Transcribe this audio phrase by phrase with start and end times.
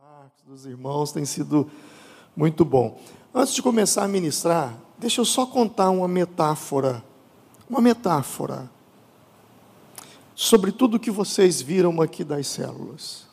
[0.00, 1.70] Marcos, dos irmãos, tem sido
[2.36, 3.00] muito bom.
[3.32, 7.04] Antes de começar a ministrar, deixa eu só contar uma metáfora,
[7.70, 8.68] uma metáfora
[10.34, 13.26] sobre tudo que vocês viram aqui das células.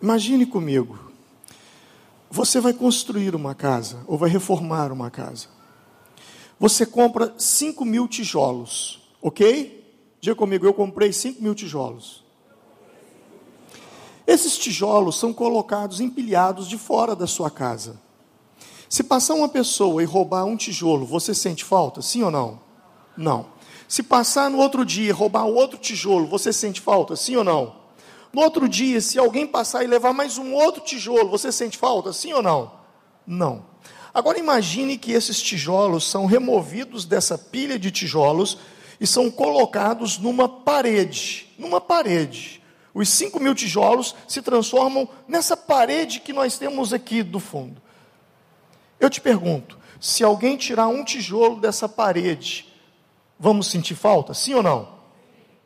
[0.00, 0.98] Imagine comigo,
[2.30, 5.48] você vai construir uma casa ou vai reformar uma casa.
[6.58, 9.84] Você compra 5 mil tijolos, ok?
[10.20, 12.27] Diga comigo, eu comprei 5 mil tijolos.
[14.28, 17.98] Esses tijolos são colocados empilhados de fora da sua casa.
[18.86, 22.02] Se passar uma pessoa e roubar um tijolo, você sente falta?
[22.02, 22.60] Sim ou não?
[23.16, 23.46] Não.
[23.88, 27.16] Se passar no outro dia e roubar outro tijolo, você sente falta?
[27.16, 27.76] Sim ou não?
[28.30, 32.12] No outro dia, se alguém passar e levar mais um outro tijolo, você sente falta?
[32.12, 32.70] Sim ou não?
[33.26, 33.64] Não.
[34.12, 38.58] Agora imagine que esses tijolos são removidos dessa pilha de tijolos
[39.00, 41.48] e são colocados numa parede.
[41.58, 42.57] Numa parede.
[42.98, 47.80] Os 5 mil tijolos se transformam nessa parede que nós temos aqui do fundo.
[48.98, 52.66] Eu te pergunto: se alguém tirar um tijolo dessa parede,
[53.38, 54.34] vamos sentir falta?
[54.34, 54.88] Sim ou não?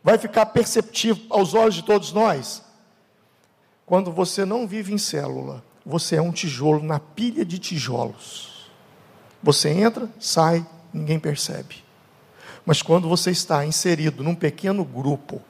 [0.04, 2.62] Vai ficar perceptível aos olhos de todos nós?
[3.86, 8.70] Quando você não vive em célula, você é um tijolo na pilha de tijolos.
[9.42, 11.82] Você entra, sai, ninguém percebe.
[12.66, 15.40] Mas quando você está inserido num pequeno grupo,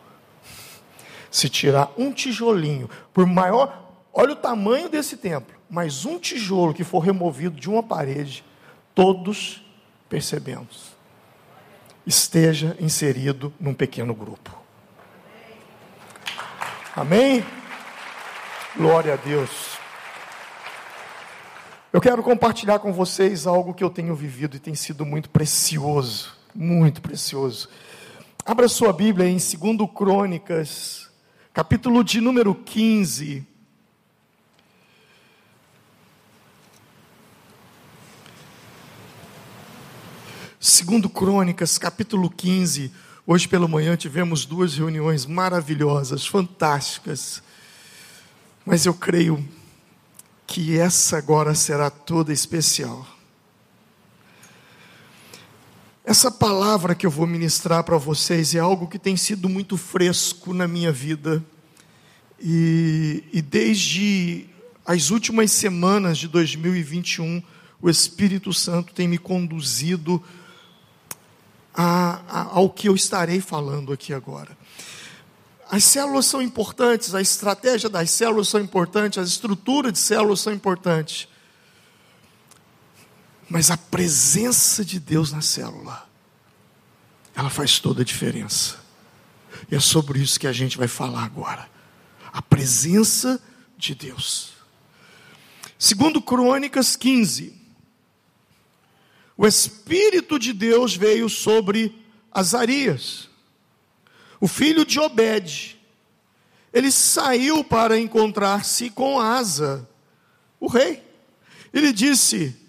[1.33, 6.85] se tirar um tijolinho, por maior, olha o tamanho desse templo, mas um tijolo que
[6.85, 8.45] for removido de uma parede,
[8.95, 9.65] todos
[10.09, 10.93] percebemos.
[12.07, 14.55] Esteja inserido num pequeno grupo.
[16.95, 17.43] Amém?
[18.77, 19.73] Glória a Deus.
[21.93, 26.37] Eu quero compartilhar com vocês algo que eu tenho vivido e tem sido muito precioso,
[26.55, 27.69] muito precioso.
[28.45, 31.02] Abra sua Bíblia em 2 Crônicas,
[31.53, 33.47] capítulo de número 15.
[40.59, 42.91] Segundo Crônicas, capítulo 15.
[43.27, 47.43] Hoje pela manhã tivemos duas reuniões maravilhosas, fantásticas.
[48.65, 49.47] Mas eu creio
[50.47, 53.07] que essa agora será toda especial.
[56.13, 60.53] Essa palavra que eu vou ministrar para vocês é algo que tem sido muito fresco
[60.53, 61.43] na minha vida.
[62.39, 64.47] E, e desde
[64.85, 67.43] as últimas semanas de 2021,
[67.81, 70.23] o Espírito Santo tem me conduzido
[71.75, 74.55] a, a, ao que eu estarei falando aqui agora.
[75.71, 80.53] As células são importantes, a estratégia das células são importantes, a estrutura de células são
[80.53, 81.27] importantes.
[83.53, 86.09] Mas a presença de Deus na célula,
[87.35, 88.79] ela faz toda a diferença.
[89.71, 91.69] E é sobre isso que a gente vai falar agora.
[92.33, 93.39] A presença
[93.77, 94.55] de Deus.
[95.79, 97.55] Segundo Crônicas 15,
[99.37, 101.95] o Espírito de Deus veio sobre
[102.33, 103.29] Azarias,
[104.41, 105.79] o filho de Obed.
[106.73, 109.87] Ele saiu para encontrar-se com Asa,
[110.59, 111.03] o rei.
[111.71, 112.62] Ele disse: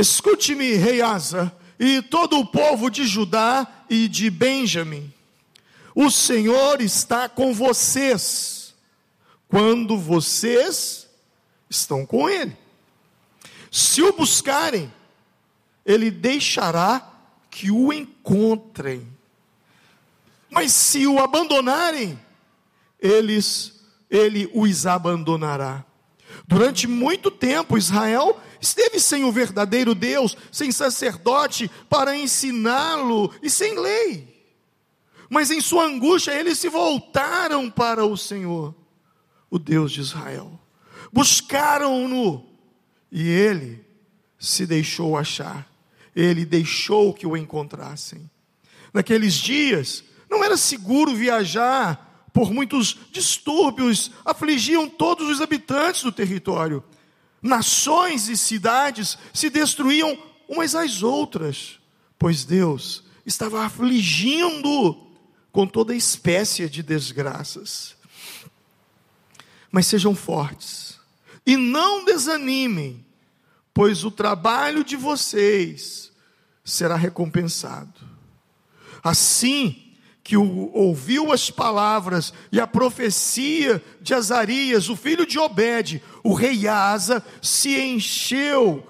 [0.00, 5.12] Escute-me, rei Asa, e todo o povo de Judá e de Benjamim.
[5.94, 8.74] O Senhor está com vocês,
[9.46, 11.06] quando vocês
[11.68, 12.56] estão com Ele.
[13.70, 14.90] Se o buscarem,
[15.84, 17.06] Ele deixará
[17.50, 19.06] que o encontrem.
[20.48, 22.18] Mas se o abandonarem,
[22.98, 25.84] eles, Ele os abandonará.
[26.46, 33.78] Durante muito tempo, Israel esteve sem o verdadeiro Deus, sem sacerdote para ensiná-lo e sem
[33.78, 34.28] lei.
[35.28, 38.74] Mas em sua angústia eles se voltaram para o Senhor,
[39.48, 40.58] o Deus de Israel.
[41.12, 42.44] Buscaram-no
[43.10, 43.84] e ele
[44.38, 45.68] se deixou achar.
[46.14, 48.28] Ele deixou que o encontrassem.
[48.92, 56.82] Naqueles dias, não era seguro viajar por muitos distúrbios, afligiam todos os habitantes do território.
[57.42, 61.78] Nações e cidades se destruíam umas às outras,
[62.18, 65.06] pois Deus estava afligindo
[65.52, 67.96] com toda espécie de desgraças.
[69.70, 70.98] Mas sejam fortes
[71.46, 73.04] e não desanimem,
[73.72, 76.12] pois o trabalho de vocês
[76.64, 78.08] será recompensado.
[79.02, 79.90] Assim,
[80.22, 86.68] que ouviu as palavras e a profecia de Azarias, o filho de Obed, o rei
[86.68, 88.86] Asa, se encheu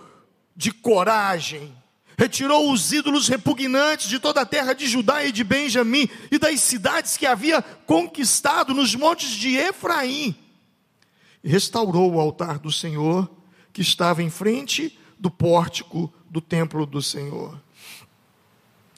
[0.56, 1.75] de coragem,
[2.17, 6.61] retirou os ídolos repugnantes de toda a terra de Judá e de Benjamim e das
[6.61, 10.35] cidades que havia conquistado nos montes de Efraim,
[11.43, 13.31] restaurou o altar do Senhor
[13.73, 17.61] que estava em frente do pórtico do templo do Senhor.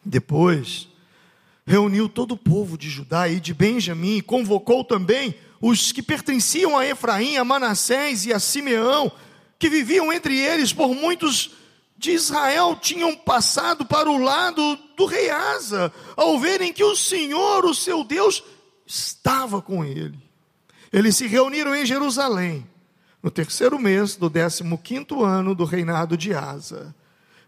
[0.05, 0.89] Depois,
[1.67, 6.77] reuniu todo o povo de Judá e de Benjamim, e convocou também os que pertenciam
[6.77, 9.13] a Efraim, a Manassés e a Simeão,
[9.59, 11.53] que viviam entre eles por muitos
[11.97, 17.65] de Israel tinham passado para o lado do rei Asa, ao verem que o Senhor,
[17.65, 18.43] o seu Deus,
[18.85, 20.19] estava com ele.
[20.93, 22.67] Eles se reuniram em Jerusalém,
[23.23, 26.93] no terceiro mês do décimo quinto ano do reinado de Asa.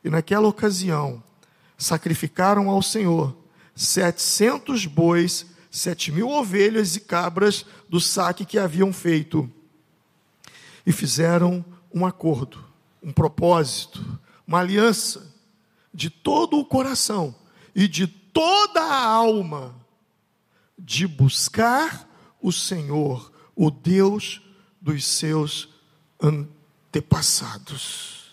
[0.04, 1.20] E naquela ocasião,
[1.76, 3.36] sacrificaram ao Senhor
[3.74, 9.48] setecentos bois, sete mil ovelhas e cabras do saque que haviam feito.
[10.84, 11.64] E fizeram
[11.94, 12.58] um acordo,
[13.00, 14.04] um propósito,
[14.44, 15.32] uma aliança
[15.92, 17.32] de todo o coração
[17.72, 19.76] e de toda a alma
[20.76, 22.10] de buscar
[22.42, 24.42] o Senhor, o Deus
[24.80, 25.68] dos seus
[26.20, 28.32] antepassados.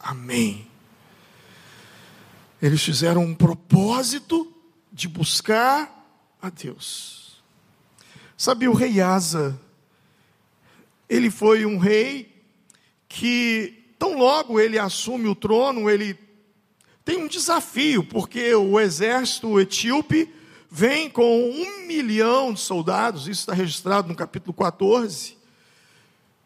[0.00, 0.68] Amém.
[2.60, 4.52] Eles fizeram um propósito
[4.92, 6.04] de buscar
[6.42, 7.23] a Deus.
[8.36, 9.58] Sabe, o rei Asa,
[11.08, 12.32] ele foi um rei
[13.08, 16.18] que Tão logo ele assume o trono, ele
[17.06, 20.30] tem um desafio, porque o exército etíope
[20.70, 25.38] vem com um milhão de soldados, isso está registrado no capítulo 14.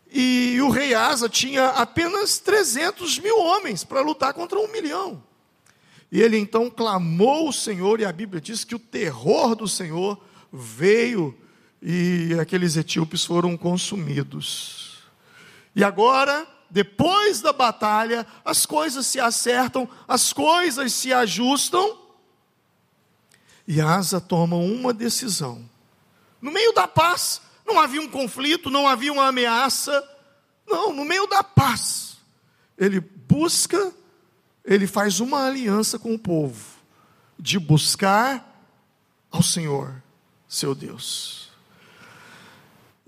[0.08, 5.20] E o rei Asa tinha apenas 300 mil homens para lutar contra um milhão.
[6.12, 10.16] E ele então clamou o Senhor, e a Bíblia diz que o terror do Senhor
[10.52, 11.36] veio
[11.82, 14.98] e aqueles etíopes foram consumidos.
[15.74, 21.98] E agora depois da batalha, as coisas se acertam, as coisas se ajustam,
[23.66, 25.68] e Asa toma uma decisão.
[26.40, 30.06] No meio da paz, não havia um conflito, não havia uma ameaça,
[30.66, 32.18] não, no meio da paz,
[32.76, 33.92] ele busca,
[34.64, 36.78] ele faz uma aliança com o povo,
[37.38, 38.44] de buscar
[39.30, 40.02] ao Senhor,
[40.46, 41.47] seu Deus.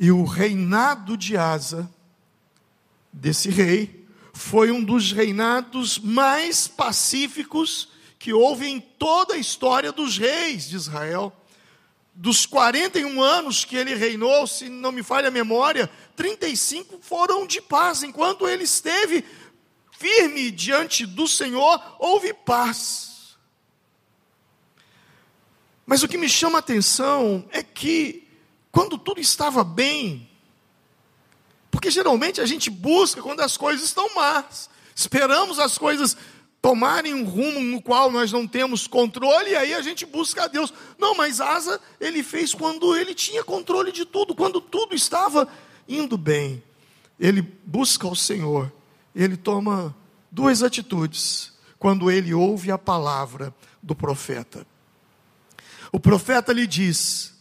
[0.00, 1.92] E o reinado de Asa,
[3.12, 10.16] desse rei foi um dos reinados mais pacíficos que houve em toda a história dos
[10.16, 11.30] reis de Israel.
[12.14, 17.60] Dos 41 anos que ele reinou, se não me falha a memória, 35 foram de
[17.60, 18.02] paz.
[18.02, 19.22] Enquanto ele esteve
[19.98, 23.36] firme diante do Senhor, houve paz.
[25.84, 28.26] Mas o que me chama a atenção é que,
[28.70, 30.28] quando tudo estava bem,
[31.70, 34.68] porque geralmente a gente busca quando as coisas estão más.
[34.94, 36.16] Esperamos as coisas
[36.60, 40.46] tomarem um rumo no qual nós não temos controle, e aí a gente busca a
[40.46, 40.72] Deus.
[40.98, 45.48] Não, mas Asa ele fez quando ele tinha controle de tudo, quando tudo estava
[45.88, 46.62] indo bem.
[47.18, 48.70] Ele busca o Senhor,
[49.14, 49.94] ele toma
[50.30, 54.66] duas atitudes quando ele ouve a palavra do profeta.
[55.90, 57.34] O profeta lhe diz: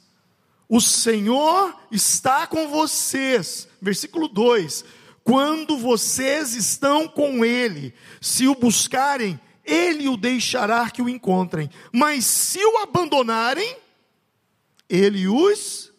[0.69, 4.85] O Senhor está com vocês versículo 2:
[5.23, 12.23] Quando vocês estão com Ele, se o buscarem, Ele o deixará que o encontrem, mas
[12.25, 13.77] se o abandonarem,
[14.87, 15.91] Ele os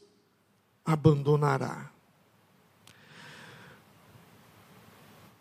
[0.85, 1.91] abandonará.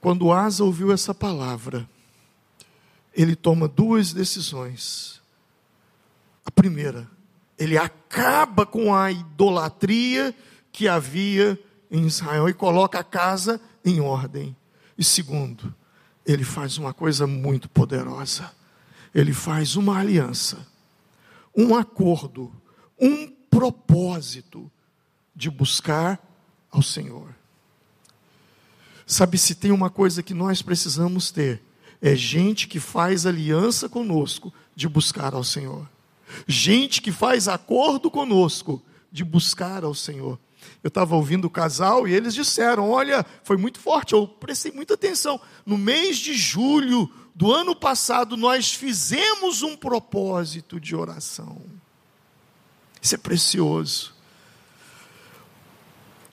[0.01, 1.87] Quando Asa ouviu essa palavra,
[3.13, 5.21] ele toma duas decisões.
[6.45, 7.09] A primeira,
[7.59, 10.33] ele acaba com a idolatria
[10.71, 11.59] que havia
[11.91, 14.55] em Israel e coloca a casa em ordem.
[14.97, 15.75] E segundo,
[16.25, 18.49] ele faz uma coisa muito poderosa.
[19.13, 20.65] Ele faz uma aliança,
[21.55, 22.49] um acordo,
[22.97, 24.71] um propósito
[25.35, 26.19] de buscar
[26.71, 27.35] ao Senhor.
[29.05, 31.61] Sabe, se tem uma coisa que nós precisamos ter,
[32.01, 35.89] é gente que faz aliança conosco de buscar ao Senhor.
[36.47, 38.81] Gente que faz acordo conosco
[39.11, 40.39] de buscar ao Senhor.
[40.83, 44.93] Eu estava ouvindo o casal e eles disseram: Olha, foi muito forte, eu prestei muita
[44.93, 45.39] atenção.
[45.65, 51.61] No mês de julho do ano passado, nós fizemos um propósito de oração.
[53.01, 54.13] Isso é precioso.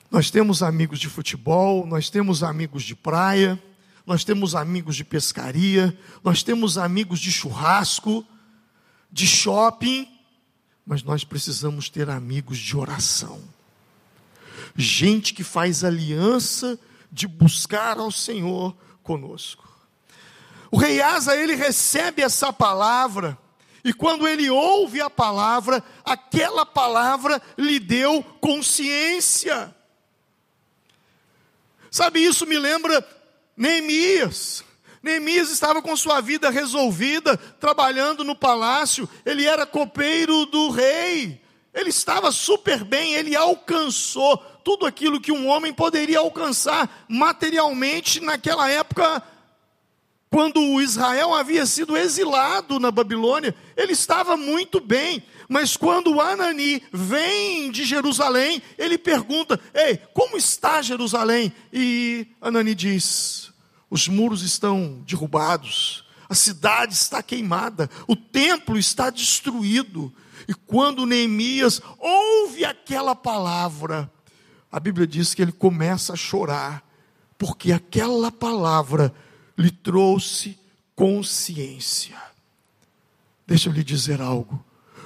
[0.09, 3.61] Nós temos amigos de futebol, nós temos amigos de praia,
[4.05, 8.25] nós temos amigos de pescaria, nós temos amigos de churrasco,
[9.11, 10.07] de shopping,
[10.85, 13.41] mas nós precisamos ter amigos de oração
[14.77, 16.79] gente que faz aliança
[17.11, 19.67] de buscar ao Senhor conosco.
[20.69, 23.37] O rei Asa, ele recebe essa palavra,
[23.83, 29.73] e quando ele ouve a palavra, aquela palavra lhe deu consciência.
[31.89, 33.05] Sabe, isso me lembra
[33.55, 34.63] Neemias.
[35.07, 41.41] Neemias estava com sua vida resolvida, trabalhando no palácio, ele era copeiro do rei,
[41.73, 48.69] ele estava super bem, ele alcançou tudo aquilo que um homem poderia alcançar materialmente naquela
[48.69, 49.23] época,
[50.29, 56.83] quando o Israel havia sido exilado na Babilônia, ele estava muito bem, mas quando Anani
[56.91, 61.53] vem de Jerusalém, ele pergunta: Ei, como está Jerusalém?
[61.71, 63.53] E Anani diz:
[63.89, 70.13] Os muros estão derrubados, a cidade está queimada, o templo está destruído.
[70.47, 74.11] E quando Neemias ouve aquela palavra,
[74.71, 76.83] a Bíblia diz que ele começa a chorar,
[77.37, 79.13] porque aquela palavra
[79.57, 80.59] lhe trouxe
[80.95, 82.17] consciência.
[83.45, 84.63] Deixa eu lhe dizer algo.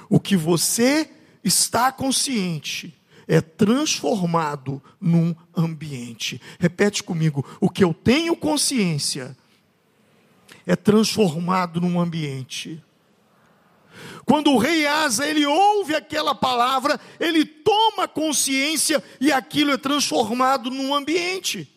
[0.08, 1.08] O que você
[1.44, 2.94] está consciente
[3.26, 6.40] é transformado num ambiente.
[6.58, 9.36] Repete comigo: o que eu tenho consciência
[10.66, 12.82] é transformado num ambiente.
[14.24, 20.70] Quando o rei Asa, ele ouve aquela palavra, ele toma consciência e aquilo é transformado
[20.70, 21.68] num ambiente.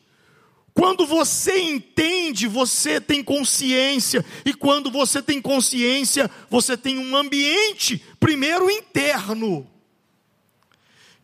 [0.73, 8.03] Quando você entende, você tem consciência, e quando você tem consciência, você tem um ambiente,
[8.19, 9.65] primeiro interno.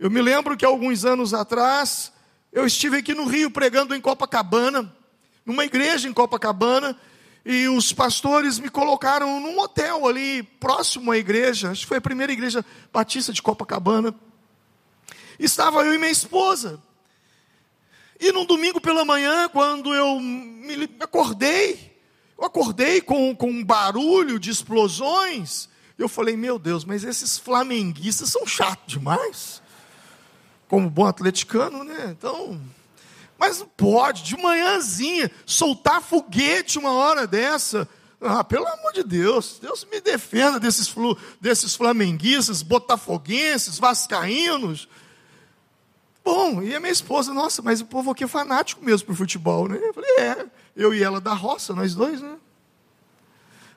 [0.01, 2.11] Eu me lembro que alguns anos atrás,
[2.51, 4.91] eu estive aqui no Rio pregando em Copacabana,
[5.45, 6.97] numa igreja em Copacabana,
[7.45, 12.01] e os pastores me colocaram num hotel ali, próximo à igreja, acho que foi a
[12.01, 14.11] primeira igreja batista de Copacabana.
[15.37, 16.81] Estava eu e minha esposa.
[18.19, 21.95] E num domingo pela manhã, quando eu me acordei,
[22.39, 25.69] eu acordei com, com um barulho de explosões.
[25.95, 29.60] Eu falei, meu Deus, mas esses flamenguistas são chatos demais.
[30.71, 32.15] Como bom atleticano, né?
[32.17, 32.57] Então,
[33.37, 37.85] mas não pode, de manhãzinha, soltar foguete uma hora dessa.
[38.21, 44.87] Ah, pelo amor de Deus, Deus me defenda desses, flu, desses flamenguistas, botafoguenses, vascaínos.
[46.23, 49.67] Bom, e a minha esposa, nossa, mas o povo aqui é fanático mesmo por futebol,
[49.67, 49.77] né?
[49.77, 52.37] Eu falei, é, eu e ela da roça, nós dois, né?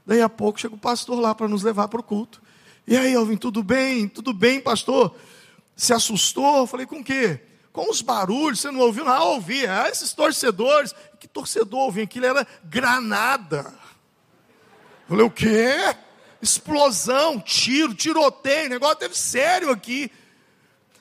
[0.07, 2.41] Daí a pouco chega o pastor lá para nos levar para o culto.
[2.87, 4.07] E aí, Alvin, tudo bem?
[4.07, 5.13] Tudo bem, pastor?
[5.77, 6.59] Se assustou?
[6.59, 7.41] Eu falei, com o quê?
[7.73, 9.09] Com os barulhos, você não ouviu?
[9.09, 9.67] Ah, ouvi.
[9.67, 10.95] Ah, esses torcedores.
[11.19, 12.03] Que torcedor ouvi?
[12.03, 13.75] Aquilo era granada.
[15.03, 15.97] Eu falei, o quê?
[16.41, 20.11] Explosão, tiro, tiroteio, o negócio teve sério aqui.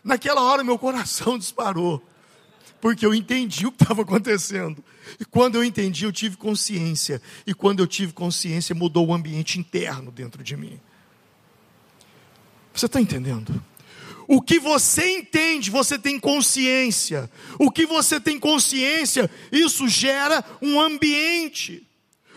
[0.04, 2.02] Naquela hora meu coração disparou,
[2.82, 4.84] porque eu entendi o que estava acontecendo.
[5.20, 7.22] E quando eu entendi, eu tive consciência.
[7.46, 10.80] E quando eu tive consciência, mudou o ambiente interno dentro de mim.
[12.74, 13.64] Você está entendendo?
[14.28, 17.30] O que você entende, você tem consciência.
[17.60, 21.88] O que você tem consciência, isso gera um ambiente.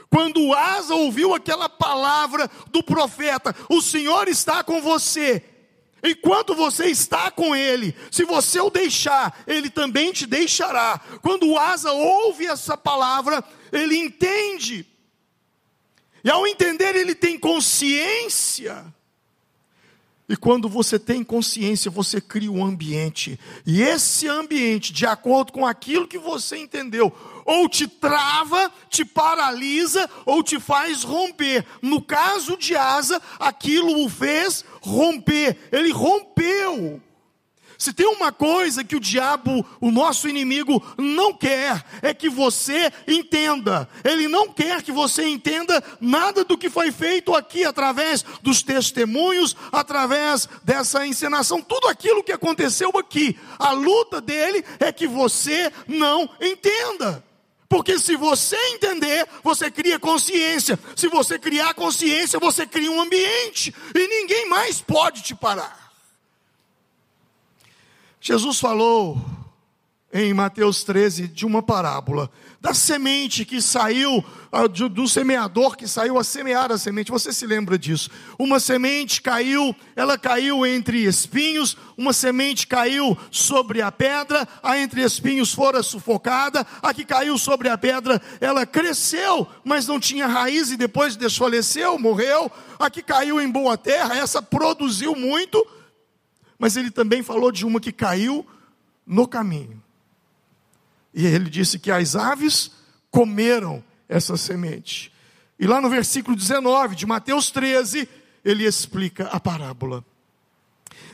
[0.09, 5.43] Quando Asa ouviu aquela palavra do profeta, o Senhor está com você,
[6.03, 11.01] Enquanto você está com Ele, se você o deixar, Ele também te deixará.
[11.21, 14.87] Quando Asa ouve essa palavra, ele entende.
[16.23, 18.85] E ao entender, ele tem consciência.
[20.29, 23.39] E quando você tem consciência, você cria um ambiente.
[23.65, 27.13] E esse ambiente, de acordo com aquilo que você entendeu,
[27.45, 31.65] ou te trava, te paralisa, ou te faz romper.
[31.81, 35.57] No caso de Asa, aquilo o fez romper.
[35.71, 37.01] Ele rompeu.
[37.79, 42.93] Se tem uma coisa que o diabo, o nosso inimigo, não quer, é que você
[43.07, 43.89] entenda.
[44.05, 49.57] Ele não quer que você entenda nada do que foi feito aqui, através dos testemunhos,
[49.71, 53.39] através dessa encenação, tudo aquilo que aconteceu aqui.
[53.59, 57.25] A luta dele é que você não entenda.
[57.69, 60.79] Porque se você entender, você cria consciência.
[60.95, 63.75] Se você criar consciência, você cria um ambiente.
[63.95, 65.86] E ninguém mais pode te parar.
[68.27, 69.25] Jesus falou
[70.13, 72.29] em Mateus 13 de uma parábola
[72.61, 74.25] da semente que saiu,
[74.91, 77.13] do semeador que saiu a semear a semente.
[77.13, 78.11] Você se lembra disso?
[78.37, 85.03] Uma semente caiu, ela caiu entre espinhos, uma semente caiu sobre a pedra, a entre
[85.03, 90.73] espinhos fora sufocada, a que caiu sobre a pedra, ela cresceu, mas não tinha raiz
[90.73, 92.51] e depois desfaleceu, morreu.
[92.77, 95.65] A que caiu em boa terra, essa produziu muito,
[96.59, 98.47] mas ele também falou de uma que caiu
[99.07, 99.83] no caminho.
[101.15, 102.71] E ele disse que as aves
[103.11, 105.13] comeram essa semente.
[105.59, 108.09] E lá no versículo 19 de Mateus 13,
[108.45, 110.05] ele explica a parábola.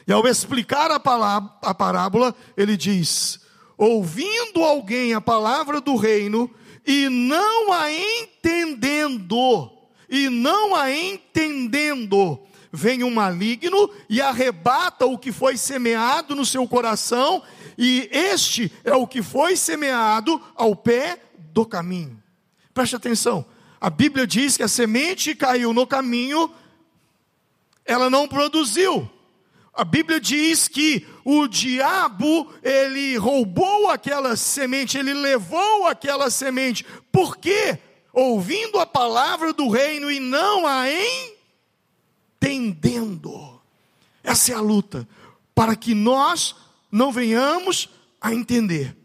[0.07, 3.41] E ao explicar a, parábola, ele diz:
[3.77, 6.51] ouvindo alguém a palavra do reino
[6.85, 9.71] e não a entendendo,
[10.09, 12.41] e não a entendendo,
[12.73, 17.43] vem um maligno e arrebata o que foi semeado no seu coração,
[17.77, 21.21] e este é o que foi semeado ao pé
[21.53, 22.21] do caminho.
[22.73, 23.45] Preste atenção,
[23.79, 26.51] a Bíblia diz que a semente caiu no caminho,
[27.85, 29.11] ela não produziu.
[29.75, 36.85] A Bíblia diz que o diabo, ele roubou aquela semente, ele levou aquela semente.
[37.11, 37.79] Por quê?
[38.13, 40.87] Ouvindo a palavra do reino e não a
[42.43, 43.61] entendendo.
[44.23, 45.07] Essa é a luta,
[45.55, 46.55] para que nós
[46.91, 47.89] não venhamos
[48.21, 48.97] a entender.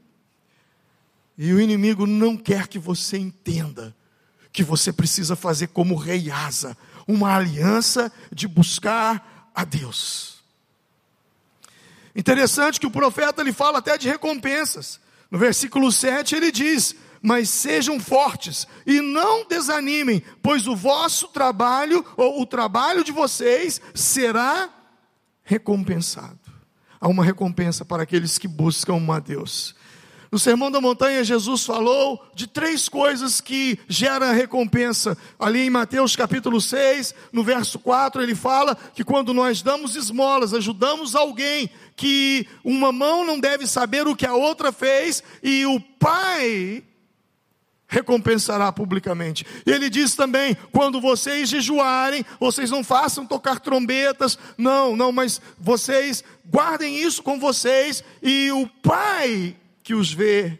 [1.38, 3.96] E o inimigo não quer que você entenda
[4.51, 6.75] que você precisa fazer como rei Asa,
[7.08, 10.38] uma aliança de buscar a Deus.
[12.15, 15.00] Interessante que o profeta ele fala até de recompensas.
[15.29, 16.96] No versículo 7 ele diz:
[17.27, 23.81] Mas sejam fortes e não desanimem, pois o vosso trabalho, ou o trabalho de vocês,
[23.93, 24.69] será
[25.43, 26.39] recompensado.
[27.01, 29.75] Há uma recompensa para aqueles que buscam a Deus.
[30.31, 35.17] No Sermão da Montanha, Jesus falou de três coisas que geram recompensa.
[35.38, 40.53] Ali em Mateus capítulo 6, no verso 4, ele fala que quando nós damos esmolas,
[40.53, 45.77] ajudamos alguém, que uma mão não deve saber o que a outra fez, e o
[46.00, 46.86] Pai
[47.88, 49.46] recompensará publicamente.
[49.65, 55.41] E ele diz também: quando vocês jejuarem, vocês não façam tocar trombetas, não, não, mas
[55.60, 60.60] vocês guardem isso com vocês, e o Pai que os vê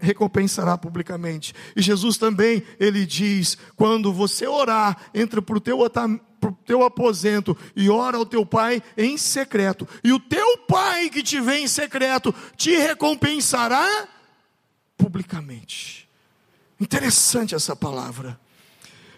[0.00, 1.54] recompensará publicamente.
[1.74, 5.78] E Jesus também, ele diz: quando você orar, entra para o teu,
[6.66, 11.40] teu aposento e ora ao teu pai em secreto, e o teu pai que te
[11.40, 14.08] vê em secreto te recompensará
[15.02, 16.08] publicamente.
[16.78, 18.38] Interessante essa palavra,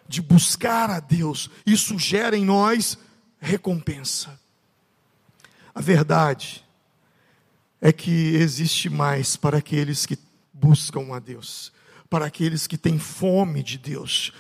[0.08, 2.98] de buscar a Deus, isso gera em nós
[3.38, 4.40] recompensa.
[5.74, 6.64] A verdade
[7.82, 10.18] é que existe mais para aqueles que
[10.52, 11.70] buscam a Deus,
[12.08, 14.32] para aqueles que têm fome de Deus.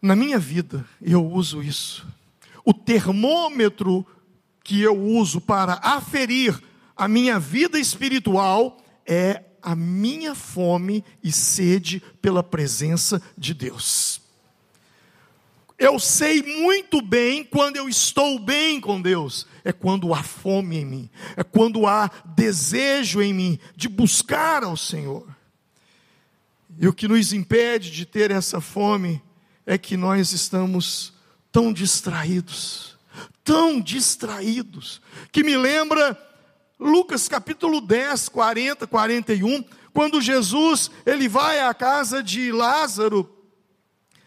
[0.00, 2.06] Na minha vida, eu uso isso.
[2.64, 4.06] O termômetro
[4.64, 6.58] que eu uso para aferir
[6.96, 14.20] a minha vida espiritual é a minha fome e sede pela presença de Deus.
[15.80, 19.46] Eu sei muito bem quando eu estou bem com Deus.
[19.64, 21.10] É quando há fome em mim.
[21.38, 25.26] É quando há desejo em mim de buscar ao Senhor.
[26.78, 29.22] E o que nos impede de ter essa fome
[29.64, 31.14] é que nós estamos
[31.50, 32.98] tão distraídos.
[33.42, 35.00] Tão distraídos.
[35.32, 36.14] Que me lembra
[36.80, 39.62] Lucas capítulo 10, 40, 41.
[39.92, 43.40] Quando Jesus ele vai à casa de Lázaro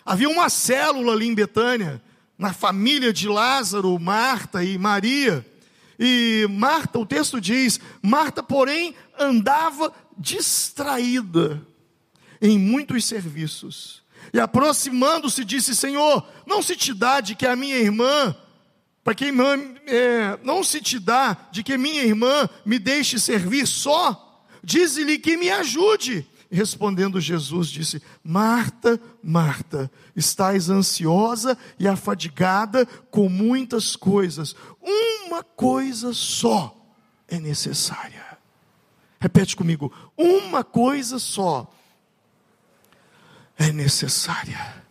[0.05, 2.01] Havia uma célula ali em Betânia,
[2.37, 5.45] na família de Lázaro, Marta e Maria.
[5.97, 11.65] E Marta, o texto diz: Marta, porém, andava distraída
[12.41, 14.03] em muitos serviços.
[14.33, 18.35] E aproximando-se, disse: Senhor, não se te dá de que a minha irmã,
[19.03, 23.67] para que irmã, é, não se te dá de que minha irmã me deixe servir
[23.67, 24.47] só?
[24.63, 26.25] Diz-lhe que me ajude.
[26.49, 34.55] Respondendo Jesus, disse: Marta, Marta, estás ansiosa e afadigada com muitas coisas.
[34.79, 36.77] Uma coisa só
[37.27, 38.37] é necessária.
[39.19, 41.73] Repete comigo: uma coisa só
[43.57, 44.82] é necessária.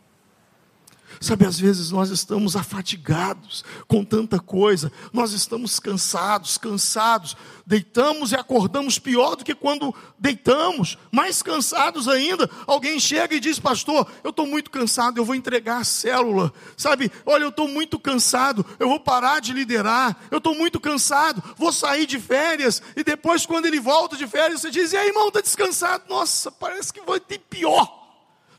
[1.22, 8.35] Sabe, às vezes nós estamos afatigados com tanta coisa, nós estamos cansados, cansados, deitamos e
[8.35, 12.50] acordamos pior do que quando deitamos, mais cansados ainda.
[12.66, 17.08] Alguém chega e diz, pastor, eu estou muito cansado, eu vou entregar a célula, sabe?
[17.24, 21.70] Olha, eu estou muito cansado, eu vou parar de liderar, eu estou muito cansado, vou
[21.70, 25.28] sair de férias, e depois, quando ele volta de férias, você diz, e aí, irmão,
[25.28, 26.02] está descansado?
[26.08, 28.02] Nossa, parece que vai ter pior.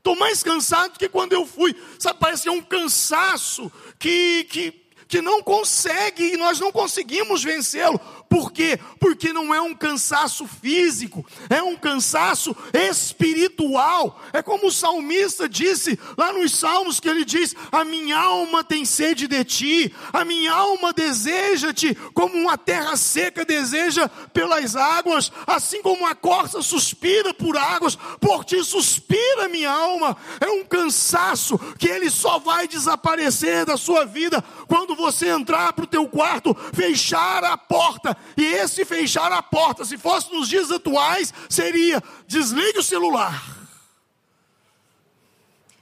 [0.04, 1.74] Estou mais cansado do que quando eu fui.
[1.98, 4.72] Sabe, parece que é um cansaço que, que,
[5.14, 8.02] que não consegue e nós não conseguimos vencê-lo.
[8.28, 8.80] Por quê?
[9.00, 14.20] Porque não é um cansaço físico, é um cansaço espiritual.
[14.34, 18.86] É como o salmista disse lá nos Salmos, que ele diz: A minha alma tem
[18.86, 25.80] sede de ti, a minha alma deseja-te, como uma terra seca deseja pelas águas, assim
[25.84, 30.18] como a corça suspira por águas, por ti suspira minha alma.
[30.42, 35.86] É um cansaço que ele só vai desaparecer da sua vida quando você entrar para
[35.86, 38.16] o teu quarto, fechar a porta.
[38.38, 43.42] E esse fechar a porta, se fosse nos dias atuais, seria desligue o celular.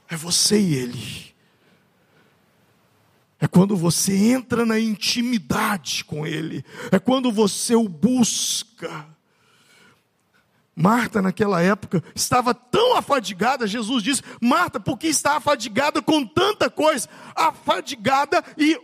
[0.08, 1.32] É você e ele.
[3.40, 6.64] É quando você entra na intimidade com ele.
[6.92, 9.11] É quando você o busca.
[10.74, 16.70] Marta, naquela época, estava tão afadigada, Jesus disse: Marta, por que está afadigada com tanta
[16.70, 17.08] coisa?
[17.34, 18.78] Afadigada e,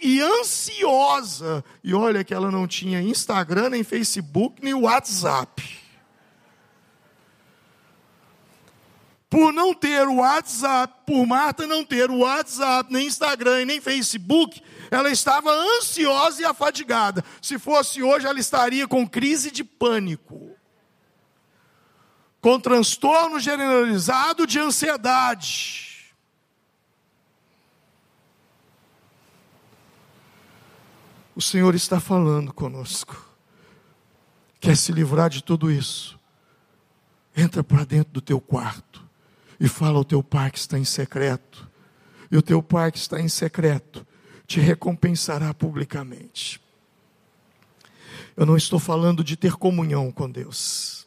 [0.00, 1.64] e ansiosa.
[1.82, 5.80] E olha que ela não tinha Instagram, nem Facebook, nem WhatsApp.
[9.28, 14.62] Por não ter o WhatsApp, por Marta não ter o WhatsApp, nem Instagram, nem Facebook,
[14.90, 17.24] ela estava ansiosa e afadigada.
[17.42, 20.59] Se fosse hoje, ela estaria com crise de pânico
[22.40, 25.90] com transtorno generalizado de ansiedade.
[31.34, 33.28] O Senhor está falando conosco.
[34.58, 36.18] Quer se livrar de tudo isso?
[37.36, 39.02] Entra para dentro do teu quarto
[39.58, 41.68] e fala ao teu pai que está em secreto.
[42.30, 44.06] E o teu pai que está em secreto
[44.46, 46.60] te recompensará publicamente.
[48.36, 50.99] Eu não estou falando de ter comunhão com Deus.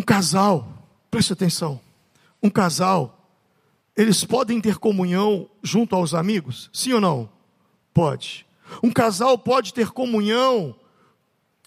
[0.00, 0.66] Um casal,
[1.10, 1.78] preste atenção,
[2.42, 3.30] um casal,
[3.94, 6.70] eles podem ter comunhão junto aos amigos?
[6.72, 7.28] Sim ou não?
[7.92, 8.46] Pode.
[8.82, 10.74] Um casal pode ter comunhão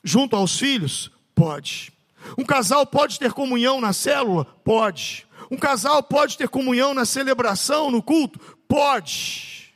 [0.03, 1.11] junto aos filhos?
[1.35, 1.93] Pode.
[2.35, 4.45] Um casal pode ter comunhão na célula?
[4.45, 5.27] Pode.
[5.51, 8.39] Um casal pode ter comunhão na celebração, no culto?
[8.67, 9.71] Pode.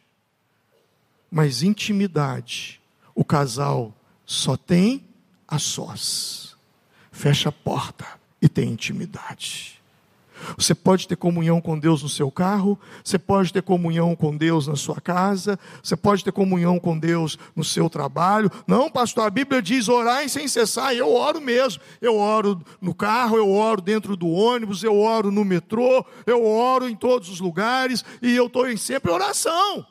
[1.30, 2.82] Mas intimidade,
[3.14, 3.94] o casal
[4.26, 5.06] só tem
[5.48, 6.58] a sós.
[7.12, 9.78] Fecha a porta e tem intimidade.
[10.56, 14.68] Você pode ter comunhão com Deus no seu carro, você pode ter comunhão com Deus
[14.68, 18.52] na sua casa, você pode ter comunhão com Deus no seu trabalho.
[18.68, 21.82] Não, pastor, a Bíblia diz orar sem cessar, eu oro mesmo.
[22.02, 26.88] Eu oro no carro, eu oro dentro do ônibus, eu oro no metrô, eu oro
[26.88, 29.86] em todos os lugares, e eu estou em sempre oração.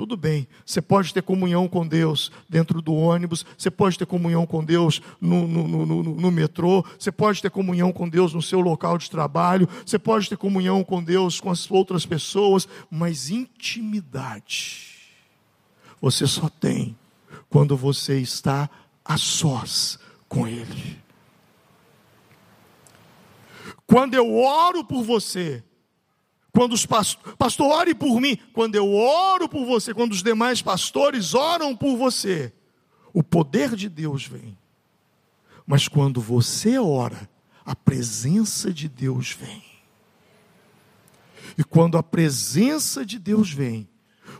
[0.00, 4.46] Tudo bem, você pode ter comunhão com Deus dentro do ônibus, você pode ter comunhão
[4.46, 8.60] com Deus no, no, no, no, metrô, você pode ter comunhão com Deus no seu
[8.60, 14.86] local de trabalho, você pode ter comunhão com Deus com as outras pessoas, mas intimidade
[16.00, 16.96] você só tem
[17.50, 18.70] quando você está
[19.04, 20.98] a sós com Ele.
[23.86, 25.62] Quando eu oro por você,
[26.52, 28.36] quando os pastores, pastor, ore por mim.
[28.52, 32.52] Quando eu oro por você, quando os demais pastores oram por você,
[33.12, 34.56] o poder de Deus vem.
[35.66, 37.28] Mas quando você ora,
[37.64, 39.62] a presença de Deus vem.
[41.56, 43.88] E quando a presença de Deus vem,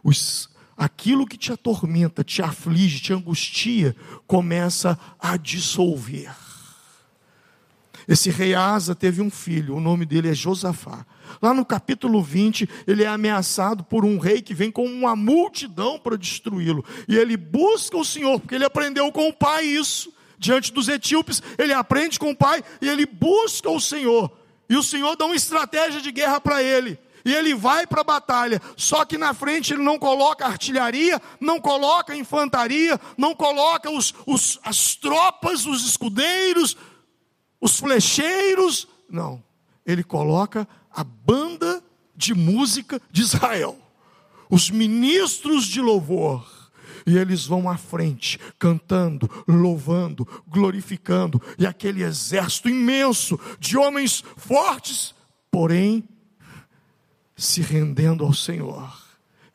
[0.03, 3.95] os, aquilo que te atormenta, te aflige, te angustia,
[4.27, 6.35] começa a dissolver.
[8.09, 11.07] Esse rei Asa teve um filho, o nome dele é Josafá.
[11.41, 15.99] Lá no capítulo 20, ele é ameaçado por um rei que vem com uma multidão
[15.99, 16.85] para destruí-lo.
[17.09, 20.13] E ele busca o Senhor, porque ele aprendeu com o pai isso.
[20.39, 24.31] Diante dos etíopes, ele aprende com o pai e ele busca o Senhor.
[24.69, 26.99] E o Senhor dá uma estratégia de guerra para ele.
[27.25, 31.61] E ele vai para a batalha, só que na frente ele não coloca artilharia, não
[31.61, 36.77] coloca infantaria, não coloca os, os, as tropas, os escudeiros,
[37.61, 38.89] os flecheiros.
[39.09, 39.43] Não,
[39.85, 41.83] ele coloca a banda
[42.17, 43.79] de música de Israel,
[44.49, 46.61] os ministros de louvor.
[47.07, 55.15] E eles vão à frente, cantando, louvando, glorificando, e aquele exército imenso de homens fortes,
[55.51, 56.07] porém
[57.35, 58.93] se rendendo ao Senhor.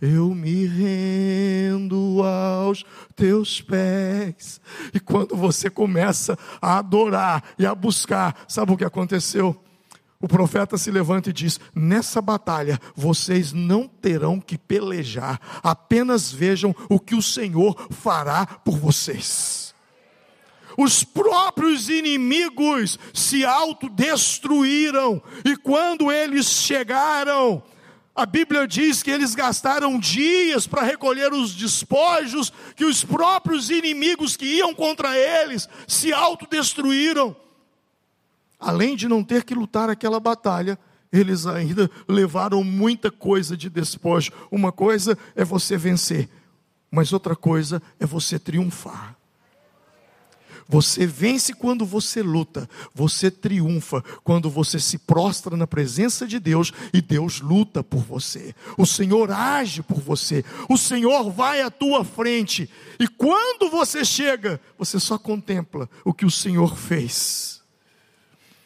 [0.01, 2.83] Eu me rendo aos
[3.15, 4.59] teus pés.
[4.93, 9.63] E quando você começa a adorar e a buscar, sabe o que aconteceu?
[10.25, 16.75] O profeta se levanta e diz: Nessa batalha vocês não terão que pelejar, apenas vejam
[16.89, 19.75] o que o Senhor fará por vocês.
[20.75, 27.61] Os próprios inimigos se autodestruíram, e quando eles chegaram,
[28.15, 34.35] a Bíblia diz que eles gastaram dias para recolher os despojos, que os próprios inimigos
[34.35, 37.44] que iam contra eles se autodestruíram
[38.65, 40.77] além de não ter que lutar aquela batalha,
[41.13, 44.31] eles ainda levaram muita coisa de despojo.
[44.49, 46.27] Uma coisa é você vencer,
[46.89, 49.15] mas outra coisa é você triunfar.
[50.67, 56.73] Você vence quando você luta, você triunfa quando você se prostra na presença de Deus
[56.91, 58.55] e Deus luta por você.
[58.75, 62.67] O Senhor age por você, o Senhor vai à tua frente,
[62.99, 67.54] e quando você chega, você só contempla o que o Senhor fez.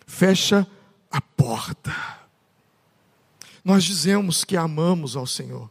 [0.09, 0.67] Fecha
[1.11, 1.95] a porta.
[3.63, 5.69] Nós dizemos que amamos ao Senhor.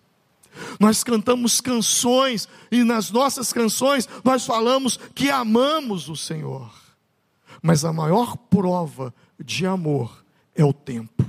[0.78, 6.72] Nós cantamos canções e nas nossas canções nós falamos que amamos o Senhor.
[7.60, 9.12] Mas a maior prova
[9.44, 10.24] de amor
[10.54, 11.26] é o tempo.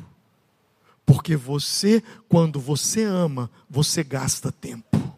[1.03, 5.17] Porque você, quando você ama, você gasta tempo.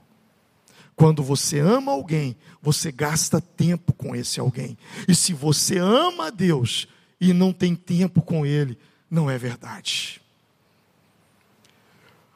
[0.95, 4.77] Quando você ama alguém, você gasta tempo com esse alguém.
[5.09, 6.87] E se você ama a Deus
[7.21, 8.75] e não tem tempo com Ele,
[9.09, 10.19] não é verdade.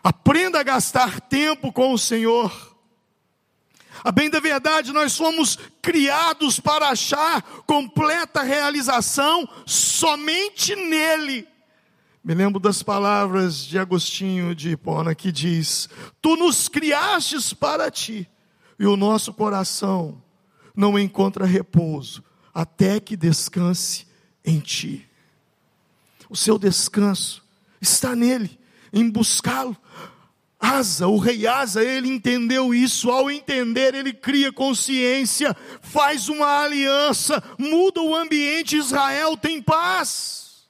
[0.03, 2.75] Aprenda a gastar tempo com o Senhor.
[4.03, 11.47] A bem da verdade, nós somos criados para achar completa realização somente nele.
[12.23, 15.89] Me lembro das palavras de Agostinho de Hipona que diz:
[16.21, 18.29] Tu nos criastes para ti,
[18.77, 20.21] e o nosso coração
[20.75, 24.05] não encontra repouso até que descanse
[24.45, 25.07] em ti.
[26.29, 27.43] O seu descanso
[27.81, 28.57] está nele
[28.93, 29.75] em buscá-lo.
[30.59, 33.11] Asa, o rei Asa, ele entendeu isso.
[33.11, 38.77] Ao entender, ele cria consciência, faz uma aliança, muda o ambiente.
[38.77, 40.65] Israel tem paz.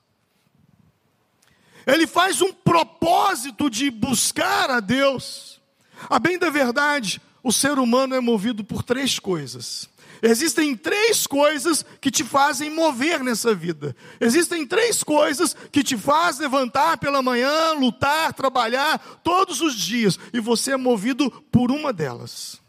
[1.86, 5.62] Ele faz um propósito de buscar a Deus.
[6.10, 9.88] A bem da verdade, o ser humano é movido por três coisas
[10.22, 13.96] Existem três coisas que te fazem mover nessa vida.
[14.20, 20.40] Existem três coisas que te fazem levantar pela manhã, lutar, trabalhar todos os dias, e
[20.40, 22.62] você é movido por uma delas.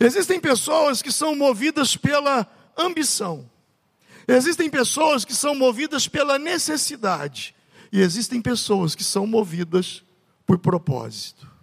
[0.00, 3.48] Existem pessoas que são movidas pela ambição.
[4.26, 7.54] Existem pessoas que são movidas pela necessidade.
[7.90, 10.02] E existem pessoas que são movidas
[10.46, 11.57] por propósito.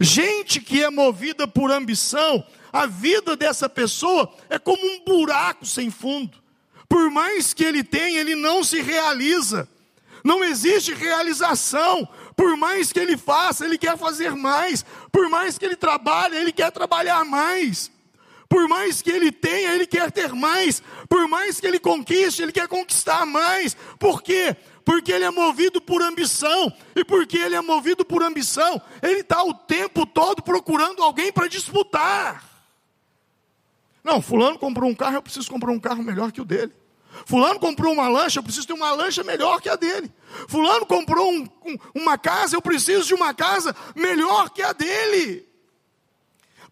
[0.00, 5.90] Gente que é movida por ambição, a vida dessa pessoa é como um buraco sem
[5.90, 6.38] fundo.
[6.88, 9.68] Por mais que ele tenha, ele não se realiza.
[10.24, 12.08] Não existe realização.
[12.36, 14.84] Por mais que ele faça, ele quer fazer mais.
[15.10, 17.90] Por mais que ele trabalhe, ele quer trabalhar mais.
[18.48, 20.82] Por mais que ele tenha, ele quer ter mais.
[21.08, 23.76] Por mais que ele conquiste, ele quer conquistar mais.
[23.98, 24.56] Por quê?
[24.88, 26.72] Porque ele é movido por ambição.
[26.96, 31.46] E porque ele é movido por ambição, ele está o tempo todo procurando alguém para
[31.46, 32.42] disputar.
[34.02, 36.72] Não, fulano comprou um carro, eu preciso comprar um carro melhor que o dele.
[37.26, 40.10] Fulano comprou uma lancha, eu preciso ter uma lancha melhor que a dele.
[40.48, 45.46] Fulano comprou um, um, uma casa, eu preciso de uma casa melhor que a dele.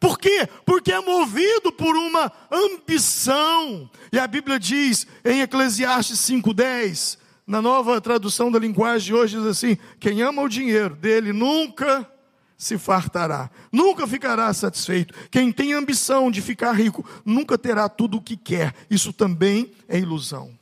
[0.01, 0.49] Por quê?
[0.65, 3.91] Porque é movido por uma ambição.
[4.11, 9.47] E a Bíblia diz em Eclesiastes 5,10, na nova tradução da linguagem de hoje, diz
[9.47, 12.11] assim: quem ama o dinheiro dele nunca
[12.59, 15.15] se fartará, nunca ficará satisfeito.
[15.31, 18.75] Quem tem ambição de ficar rico nunca terá tudo o que quer.
[18.91, 20.59] Isso também é ilusão.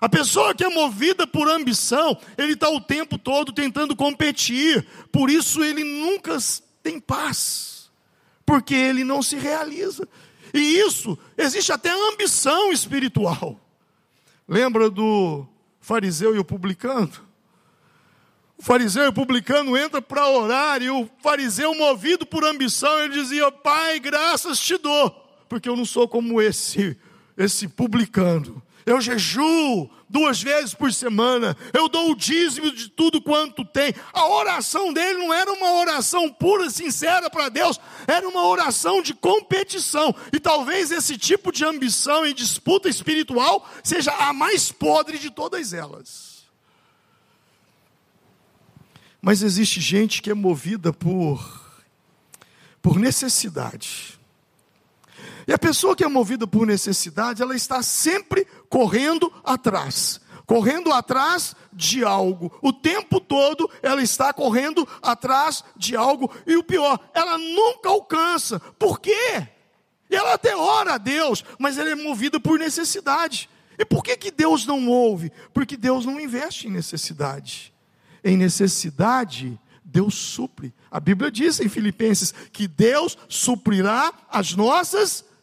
[0.00, 5.30] A pessoa que é movida por ambição, ele está o tempo todo tentando competir, por
[5.30, 6.36] isso ele nunca
[6.82, 7.90] tem paz,
[8.44, 10.06] porque ele não se realiza.
[10.52, 13.58] E isso, existe até ambição espiritual.
[14.46, 15.46] Lembra do
[15.84, 17.12] fariseu e o publicano?
[18.56, 23.14] O fariseu e o publicano entra para orar e o fariseu, movido por ambição, ele
[23.14, 25.10] dizia: Pai, graças te dou,
[25.46, 26.96] porque eu não sou como esse,
[27.36, 28.62] esse publicano.
[28.86, 33.94] Eu jejuo duas vezes por semana, eu dou o dízimo de tudo quanto tem.
[34.12, 39.14] A oração dele não era uma oração pura, sincera para Deus, era uma oração de
[39.14, 40.14] competição.
[40.32, 45.72] E talvez esse tipo de ambição e disputa espiritual seja a mais podre de todas
[45.72, 46.44] elas.
[49.20, 51.82] Mas existe gente que é movida por,
[52.82, 54.20] por necessidade.
[55.46, 60.20] E a pessoa que é movida por necessidade, ela está sempre correndo atrás.
[60.46, 62.52] Correndo atrás de algo.
[62.62, 66.30] O tempo todo ela está correndo atrás de algo.
[66.46, 68.60] E o pior, ela nunca alcança.
[68.78, 69.48] Por quê?
[70.10, 73.48] Ela até ora a Deus, mas ela é movida por necessidade.
[73.78, 75.32] E por que, que Deus não ouve?
[75.52, 77.74] Porque Deus não investe em necessidade
[78.24, 80.72] em necessidade, Deus supre.
[80.90, 85.33] A Bíblia diz em Filipenses que Deus suprirá as nossas necessidades.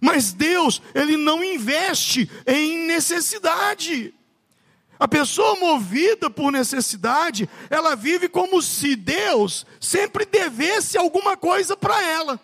[0.00, 4.14] Mas Deus, Ele não investe em necessidade.
[4.98, 12.00] A pessoa movida por necessidade, ela vive como se Deus sempre devesse alguma coisa para
[12.02, 12.40] ela.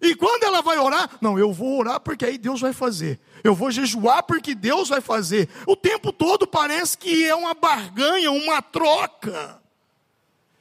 [0.00, 3.18] E quando ela vai orar, não, eu vou orar porque aí Deus vai fazer.
[3.42, 5.48] Eu vou jejuar porque Deus vai fazer.
[5.66, 9.60] O tempo todo parece que é uma barganha, uma troca.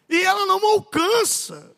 [0.10, 1.73] E ela não alcança.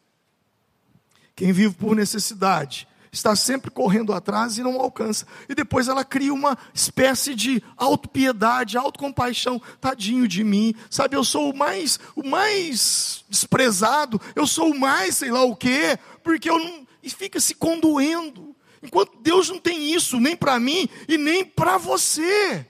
[1.35, 5.25] Quem vive por necessidade está sempre correndo atrás e não alcança.
[5.49, 9.61] E depois ela cria uma espécie de autopiedade, autocompaixão.
[9.79, 11.15] Tadinho de mim, sabe?
[11.15, 15.97] Eu sou o mais, o mais desprezado, eu sou o mais sei lá o quê,
[16.23, 16.85] porque eu não.
[17.01, 18.55] E fica se condoendo.
[18.81, 22.65] Enquanto Deus não tem isso, nem para mim e nem para você.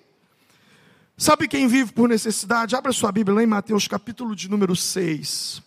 [1.17, 2.75] Sabe quem vive por necessidade?
[2.75, 5.64] Abra sua Bíblia lá em Mateus capítulo de número 6.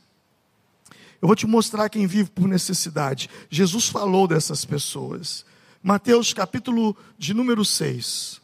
[1.20, 3.28] Eu vou te mostrar quem vive por necessidade.
[3.50, 5.44] Jesus falou dessas pessoas.
[5.82, 8.40] Mateus capítulo de número 6.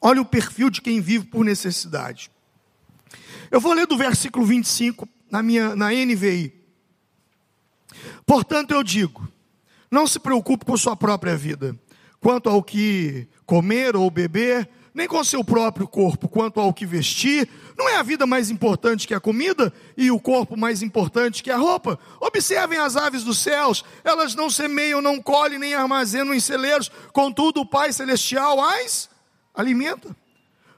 [0.00, 2.30] Olha o perfil de quem vive por necessidade.
[3.50, 6.52] Eu vou ler do versículo 25 na minha na NVI.
[8.26, 9.26] Portanto eu digo:
[9.90, 11.78] não se preocupe com sua própria vida,
[12.20, 14.68] quanto ao que comer ou beber,
[14.98, 17.48] nem com seu próprio corpo, quanto ao que vestir.
[17.76, 21.52] Não é a vida mais importante que a comida e o corpo mais importante que
[21.52, 21.96] a roupa?
[22.20, 27.60] Observem as aves dos céus, elas não semeiam, não colhem, nem armazenam em celeiros, contudo
[27.60, 29.08] o Pai Celestial as
[29.54, 30.16] alimenta.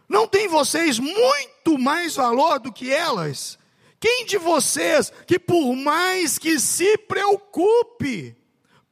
[0.07, 3.59] Não tem vocês muito mais valor do que elas?
[3.99, 8.37] Quem de vocês, que por mais que se preocupe,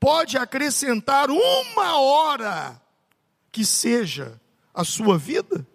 [0.00, 2.80] pode acrescentar uma hora
[3.52, 4.40] que seja
[4.80, 5.66] a sua vida?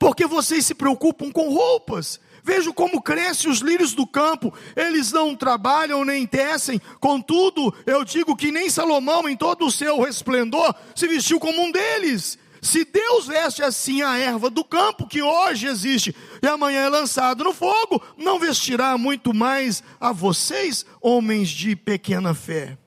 [0.00, 2.18] porque vocês se preocupam com roupas.
[2.42, 8.34] Vejo como crescem os lírios do campo, eles não trabalham nem tecem, contudo, eu digo
[8.34, 12.38] que nem Salomão, em todo o seu resplendor, se vestiu como um deles.
[12.62, 17.44] Se Deus veste assim a erva do campo, que hoje existe e amanhã é lançado
[17.44, 22.78] no fogo, não vestirá muito mais a vocês, homens de pequena fé.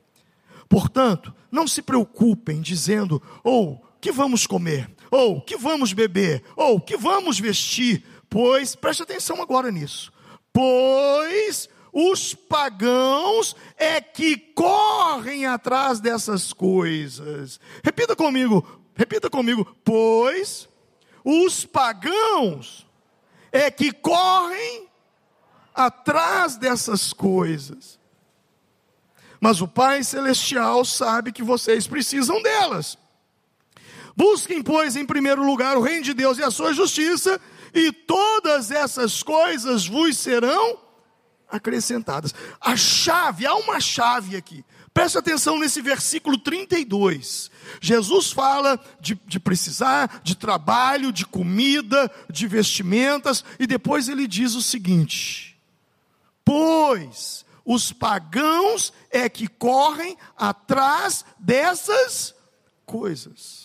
[0.68, 6.98] Portanto, não se preocupem dizendo, ou que vamos comer, ou que vamos beber, ou que
[6.98, 10.12] vamos vestir, pois, preste atenção agora nisso,
[10.52, 17.62] pois os pagãos é que correm atrás dessas coisas.
[17.82, 20.68] Repita comigo, repita comigo, pois
[21.24, 22.86] os pagãos
[23.54, 24.90] é que correm
[25.74, 27.98] atrás dessas coisas.
[29.40, 33.02] Mas o Pai Celestial sabe que vocês precisam delas.
[34.16, 37.40] Busquem, pois, em primeiro lugar o reino de Deus e a sua justiça,
[37.74, 40.80] e todas essas coisas vos serão
[41.50, 42.34] acrescentadas.
[42.60, 44.64] A chave, há uma chave aqui.
[44.94, 47.50] Preste atenção nesse versículo 32.
[47.82, 54.54] Jesus fala de, de, precisar de trabalho, de comida, de vestimentas, e depois ele diz
[54.54, 55.60] o seguinte:
[56.46, 62.36] Pois os pagãos é que correm atrás dessas
[62.86, 63.63] coisas.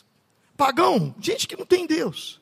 [0.58, 2.40] Pagão, gente que não tem Deus.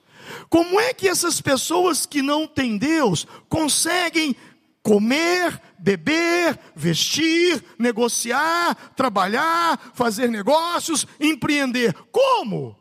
[0.49, 4.35] Como é que essas pessoas que não têm Deus conseguem
[4.83, 11.93] comer, beber, vestir, negociar, trabalhar, fazer negócios, empreender?
[12.11, 12.75] Como?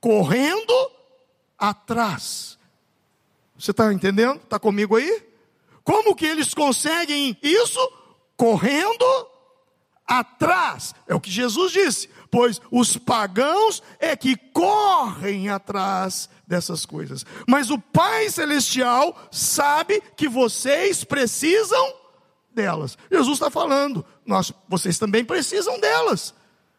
[0.00, 0.90] Correndo
[1.56, 2.58] atrás.
[3.56, 4.40] Você está entendendo?
[4.42, 5.22] Está comigo aí?
[5.84, 7.78] Como que eles conseguem isso?
[8.36, 9.31] Correndo atrás.
[11.06, 17.26] É o que Jesus disse pois os pagãos é que correm atrás dessas coisas.
[17.46, 21.94] Mas o Pai Celestial sabe que vocês precisam
[22.54, 22.96] delas.
[23.10, 26.34] Jesus está falando, nós, vocês também precisam delas.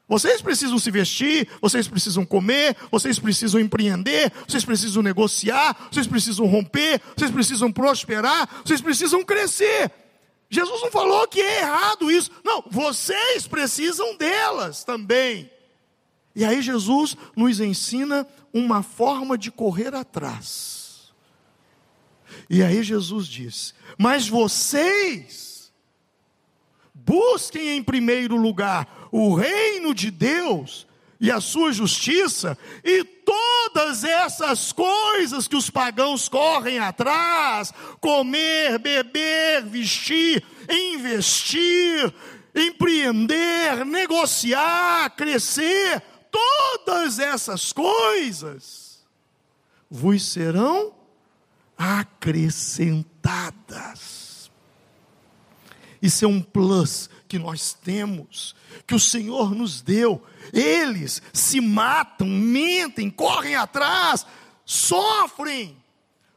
[0.10, 6.46] Vocês precisam se vestir, vocês precisam comer, vocês precisam empreender, vocês precisam negociar, vocês precisam
[6.48, 9.92] romper, vocês precisam prosperar, vocês precisam crescer.
[10.54, 12.30] Jesus não falou que é errado isso.
[12.44, 15.50] Não, vocês precisam delas também.
[16.36, 21.12] E aí Jesus nos ensina uma forma de correr atrás.
[22.48, 25.72] E aí Jesus diz: Mas vocês
[26.94, 30.86] busquem em primeiro lugar o reino de Deus
[31.24, 37.72] e a sua justiça, e todas essas coisas que os pagãos correm atrás
[38.02, 42.14] comer, beber, vestir, investir,
[42.54, 49.02] empreender, negociar, crescer todas essas coisas
[49.89, 50.93] vos serão
[51.78, 54.52] acrescentadas.
[56.02, 58.54] Isso é um plus que nós temos,
[58.86, 60.24] que o Senhor nos deu.
[60.51, 64.26] Eles se matam, mentem, correm atrás,
[64.65, 65.78] sofrem,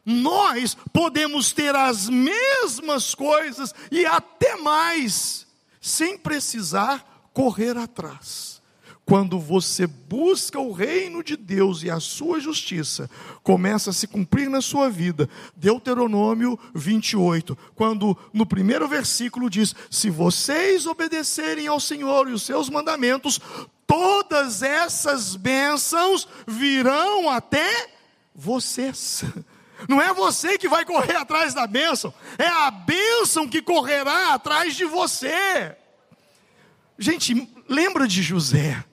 [0.05, 5.47] nós podemos ter as mesmas coisas e até mais,
[5.81, 8.56] sem precisar correr atrás.
[9.07, 13.09] Quando você busca o reino de Deus e a sua justiça,
[13.41, 15.31] começa a se cumprir na sua vida.
[15.55, 22.69] Deuteronômio 28, quando no primeiro versículo diz: Se vocês obedecerem ao Senhor e os seus
[22.69, 23.41] mandamentos,
[23.87, 27.89] todas essas bênçãos virão até
[28.35, 29.23] vocês.
[29.89, 34.75] Não é você que vai correr atrás da bênção, é a bênção que correrá atrás
[34.75, 35.77] de você.
[36.99, 38.85] Gente, lembra de José?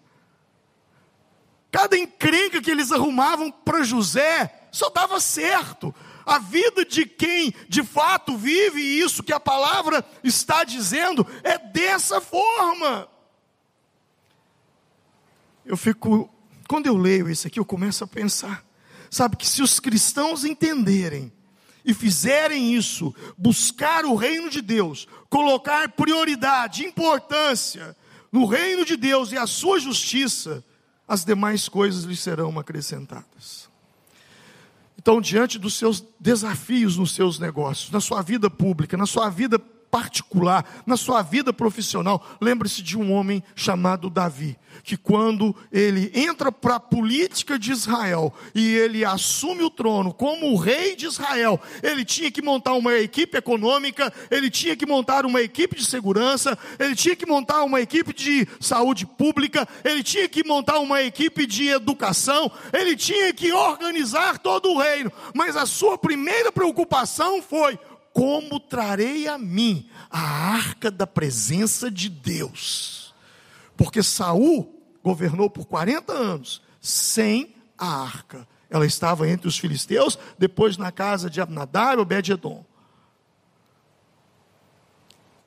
[1.73, 5.93] Cada encrenca que eles arrumavam para José só dava certo.
[6.23, 12.21] A vida de quem de fato vive isso que a palavra está dizendo é dessa
[12.21, 13.09] forma.
[15.65, 16.29] Eu fico,
[16.67, 18.63] quando eu leio isso aqui, eu começo a pensar,
[19.09, 21.33] sabe, que se os cristãos entenderem
[21.83, 27.97] e fizerem isso, buscar o reino de Deus, colocar prioridade, importância
[28.31, 30.63] no reino de Deus e a sua justiça,
[31.07, 33.69] as demais coisas lhe serão acrescentadas.
[34.97, 39.59] Então, diante dos seus desafios nos seus negócios, na sua vida pública, na sua vida
[39.93, 42.25] particular, na sua vida profissional.
[42.41, 48.33] Lembre-se de um homem chamado Davi, que quando ele entra para a política de Israel
[48.55, 52.95] e ele assume o trono como o rei de Israel, ele tinha que montar uma
[52.95, 57.79] equipe econômica, ele tinha que montar uma equipe de segurança, ele tinha que montar uma
[57.79, 63.53] equipe de saúde pública, ele tinha que montar uma equipe de educação, ele tinha que
[63.53, 67.77] organizar todo o reino, mas a sua primeira preocupação foi
[68.13, 73.13] como trarei a mim a arca da presença de Deus?
[73.75, 78.47] Porque Saul governou por 40 anos sem a arca.
[78.69, 82.63] Ela estava entre os filisteus, depois na casa de Abnadab, Obed-edom.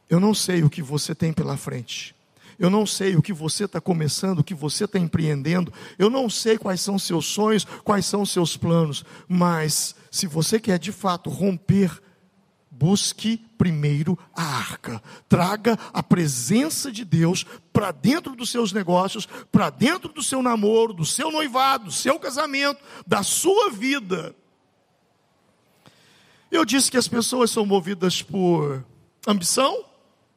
[0.08, 2.14] Eu não sei o que você tem pela frente.
[2.58, 5.72] Eu não sei o que você está começando, o que você está empreendendo.
[5.98, 9.04] Eu não sei quais são seus sonhos, quais são seus planos.
[9.28, 12.00] Mas se você quer de fato romper
[12.78, 15.02] Busque primeiro a arca.
[15.28, 20.92] Traga a presença de Deus para dentro dos seus negócios, para dentro do seu namoro,
[20.92, 24.36] do seu noivado, do seu casamento, da sua vida.
[26.50, 28.84] Eu disse que as pessoas são movidas por
[29.26, 29.82] ambição,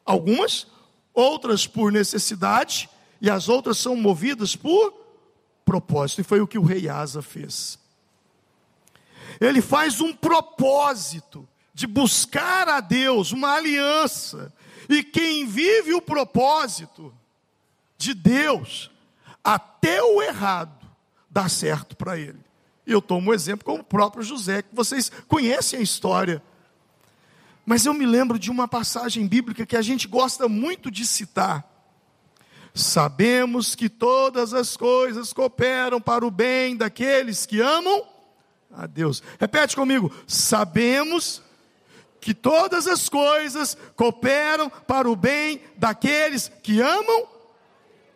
[0.05, 0.65] algumas,
[1.13, 4.93] outras por necessidade, e as outras são movidas por
[5.65, 6.21] propósito.
[6.21, 7.77] E foi o que o rei Asa fez.
[9.41, 14.53] Ele faz um propósito de buscar a Deus, uma aliança.
[14.87, 17.13] E quem vive o propósito
[17.97, 18.89] de Deus,
[19.43, 20.87] até o errado
[21.29, 22.39] dá certo para ele.
[22.87, 26.41] E eu tomo um exemplo como o próprio José, que vocês conhecem a história.
[27.65, 31.63] Mas eu me lembro de uma passagem bíblica que a gente gosta muito de citar.
[32.73, 38.03] Sabemos que todas as coisas cooperam para o bem daqueles que amam
[38.71, 39.21] a Deus.
[39.39, 40.11] Repete comigo.
[40.25, 41.43] Sabemos
[42.19, 47.27] que todas as coisas cooperam para o bem daqueles que amam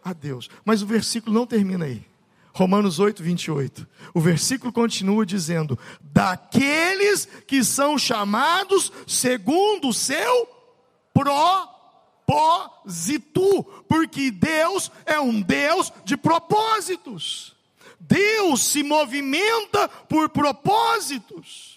[0.03, 0.49] a Deus.
[0.65, 2.05] Mas o versículo não termina aí.
[2.53, 3.87] Romanos 8, 28.
[4.13, 10.47] O versículo continua dizendo: Daqueles que são chamados segundo o seu
[11.13, 11.63] propósito,
[13.87, 17.55] porque Deus é um Deus de propósitos.
[17.99, 21.72] Deus se movimenta por propósitos.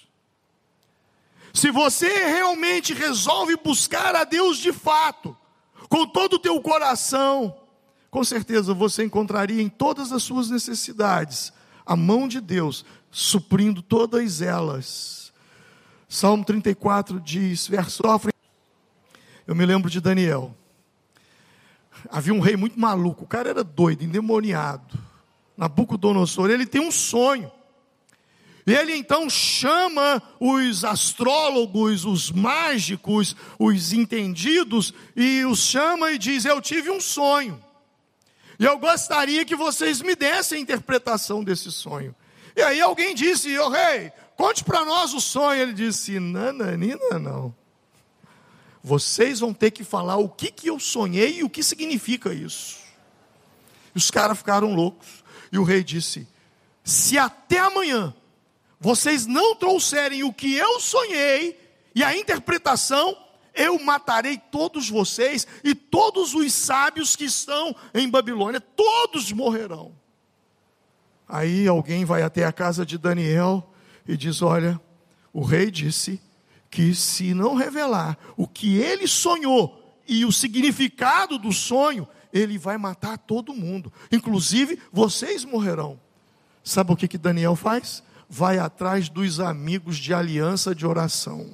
[1.57, 5.35] Se você realmente resolve buscar a Deus de fato,
[5.89, 7.57] com todo o teu coração,
[8.11, 11.55] com certeza você encontraria em todas as suas necessidades
[11.87, 15.33] a mão de Deus suprindo todas elas.
[16.07, 18.03] Salmo 34 diz, verso
[19.47, 20.55] Eu me lembro de Daniel.
[22.11, 24.99] Havia um rei muito maluco, o cara era doido, endemoniado.
[25.57, 27.51] Nabucodonosor, ele tem um sonho.
[28.67, 36.61] Ele então chama os astrólogos, os mágicos, os entendidos, e os chama e diz: Eu
[36.61, 37.63] tive um sonho.
[38.59, 42.15] E eu gostaria que vocês me dessem a interpretação desse sonho.
[42.57, 45.63] E aí alguém disse: oh, rei, conte para nós o sonho.
[45.63, 47.55] Ele disse: Nananina, não.
[48.83, 52.79] Vocês vão ter que falar o que, que eu sonhei e o que significa isso.
[53.95, 55.25] E os caras ficaram loucos.
[55.53, 56.27] E o rei disse:
[56.83, 58.15] Se até amanhã
[58.81, 61.59] vocês não trouxerem o que eu sonhei
[61.95, 63.17] e a interpretação,
[63.55, 69.95] eu matarei todos vocês e todos os sábios que estão em Babilônia, todos morrerão.
[71.29, 73.73] Aí alguém vai até a casa de Daniel
[74.07, 74.81] e diz: Olha,
[75.33, 76.21] o rei disse
[76.71, 82.77] que se não revelar o que ele sonhou e o significado do sonho, ele vai
[82.77, 85.99] matar todo mundo, inclusive vocês morrerão.
[86.63, 88.03] Sabe o que, que Daniel faz?
[88.29, 91.49] Vai atrás dos amigos de aliança de oração.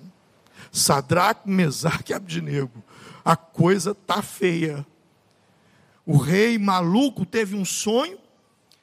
[0.70, 2.83] Sadraque, Mesaque e Abdinego.
[3.25, 4.87] A coisa tá feia.
[6.05, 8.18] O rei maluco teve um sonho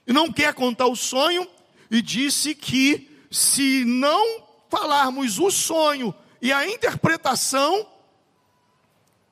[0.08, 1.48] e não quer contar o sonho
[1.92, 7.86] e disse que se não falarmos o sonho e a interpretação,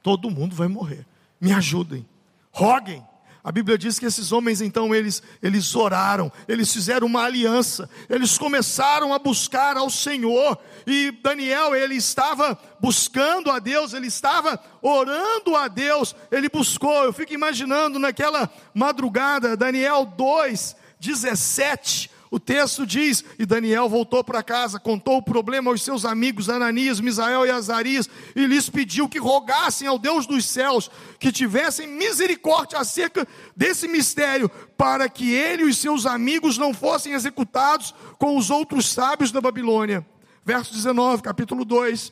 [0.03, 1.05] todo mundo vai morrer.
[1.39, 2.05] Me ajudem,
[2.51, 3.05] roguem.
[3.47, 8.37] A Bíblia diz que esses homens então eles eles oraram, eles fizeram uma aliança, eles
[8.37, 10.59] começaram a buscar ao Senhor.
[10.85, 17.05] E Daniel, ele estava buscando a Deus, ele estava orando a Deus, ele buscou.
[17.05, 24.43] Eu fico imaginando naquela madrugada, Daniel 2, 17, o texto diz: E Daniel voltou para
[24.43, 29.19] casa, contou o problema aos seus amigos Ananias, Misael e Azarias, e lhes pediu que
[29.19, 33.25] rogassem ao Deus dos céus que tivessem misericórdia acerca
[33.55, 38.89] desse mistério, para que ele e os seus amigos não fossem executados com os outros
[38.89, 40.05] sábios da Babilônia.
[40.43, 42.11] Verso 19, capítulo 2.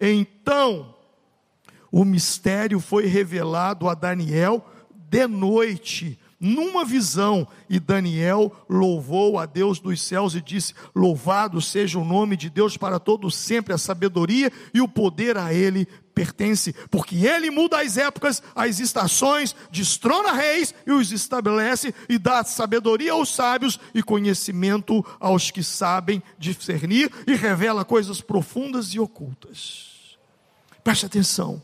[0.00, 0.94] Então,
[1.90, 9.78] o mistério foi revelado a Daniel de noite numa visão, e Daniel louvou a Deus
[9.78, 14.50] dos céus e disse: Louvado seja o nome de Deus para todo sempre, a sabedoria
[14.74, 20.74] e o poder a ele pertence, porque ele muda as épocas, as estações, destrona reis
[20.84, 27.36] e os estabelece e dá sabedoria aos sábios e conhecimento aos que sabem discernir e
[27.36, 30.18] revela coisas profundas e ocultas.
[30.82, 31.62] Preste atenção.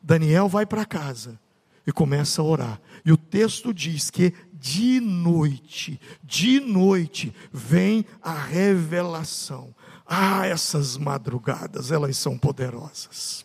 [0.00, 1.38] Daniel vai para casa
[1.86, 2.80] e começa a orar.
[3.04, 9.74] E o texto diz que de noite, de noite, vem a revelação.
[10.06, 13.44] Ah, essas madrugadas, elas são poderosas.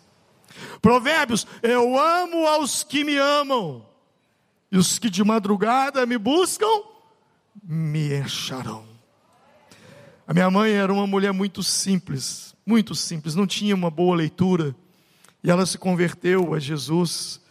[0.82, 3.86] Provérbios: Eu amo aos que me amam,
[4.72, 6.84] e os que de madrugada me buscam,
[7.62, 8.86] me acharão.
[10.26, 14.74] A minha mãe era uma mulher muito simples, muito simples, não tinha uma boa leitura,
[15.44, 17.42] e ela se converteu a Jesus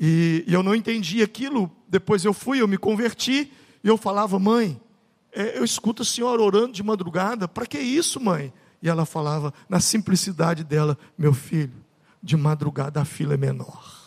[0.00, 1.70] e, e eu não entendi aquilo.
[1.86, 3.52] Depois eu fui, eu me converti,
[3.84, 4.80] e eu falava, mãe,
[5.30, 8.50] é, eu escuto a senhora orando de madrugada, para que isso, mãe?
[8.82, 11.74] E ela falava, na simplicidade dela, meu filho,
[12.22, 13.99] de madrugada a fila é menor.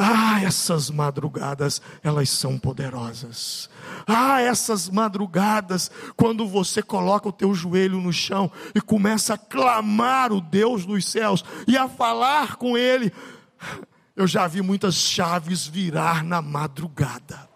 [0.00, 3.68] Ah, essas madrugadas, elas são poderosas.
[4.06, 10.32] Ah, essas madrugadas, quando você coloca o teu joelho no chão e começa a clamar
[10.32, 13.12] o Deus dos céus e a falar com Ele.
[14.14, 17.48] Eu já vi muitas chaves virar na madrugada.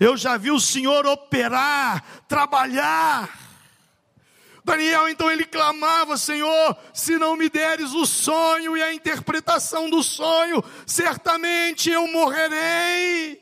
[0.00, 3.47] Eu já vi o Senhor operar, trabalhar.
[4.68, 10.02] Daniel, então ele clamava: Senhor, se não me deres o sonho e a interpretação do
[10.02, 13.40] sonho, certamente eu morrerei.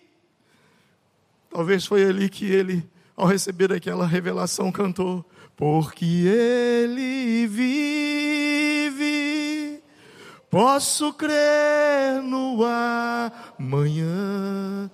[1.51, 9.03] Talvez foi ali que ele, ao receber aquela revelação, cantou: Porque ele vive,
[10.49, 12.61] posso crer no
[13.59, 14.89] amanhã,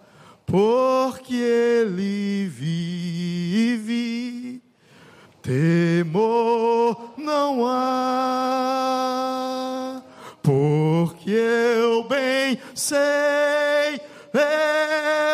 [0.46, 4.61] porque ele vive
[5.42, 8.92] Temor não há,
[10.40, 14.00] porque eu bem sei,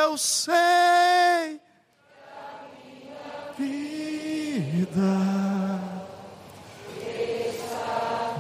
[0.03, 1.61] eu sei
[3.59, 5.19] vida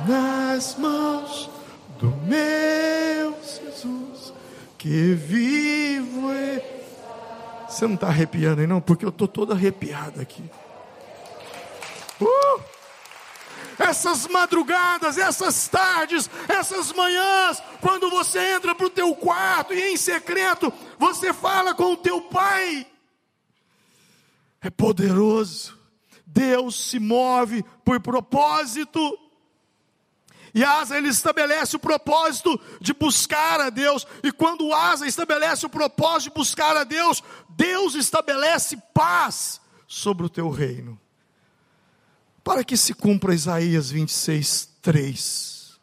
[0.07, 1.51] nas mãos
[1.99, 4.33] do meu Jesus
[4.79, 6.29] que vivo.
[7.69, 8.81] Você não está arrepiando aí, não?
[8.81, 10.43] Porque eu estou todo arrepiado aqui.
[12.21, 12.61] Uh!
[13.89, 19.97] Essas madrugadas, essas tardes, essas manhãs, quando você entra para o teu quarto e em
[19.97, 22.87] secreto você fala com o teu pai,
[24.61, 25.79] é poderoso.
[26.27, 29.19] Deus se move por propósito.
[30.55, 34.07] E Asa ele estabelece o propósito de buscar a Deus.
[34.23, 40.29] E quando Asa estabelece o propósito de buscar a Deus, Deus estabelece paz sobre o
[40.29, 41.01] teu reino
[42.49, 45.79] para que se cumpra Isaías 26, 3.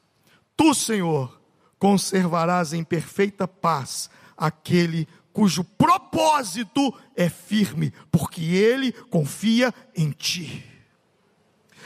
[0.58, 1.40] Tu, Senhor,
[1.78, 10.66] conservarás em perfeita paz aquele cujo propósito é firme, porque ele confia em ti.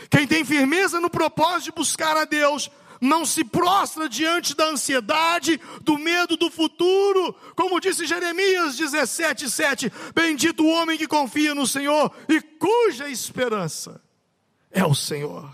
[0.09, 2.71] Quem tem firmeza no propósito de buscar a Deus,
[3.01, 9.91] não se prostra diante da ansiedade, do medo do futuro, como disse Jeremias 17, 7:
[10.15, 14.01] Bendito o homem que confia no Senhor e cuja esperança
[14.71, 15.53] é o Senhor,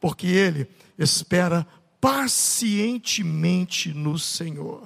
[0.00, 1.66] porque ele espera
[2.00, 4.82] pacientemente no Senhor.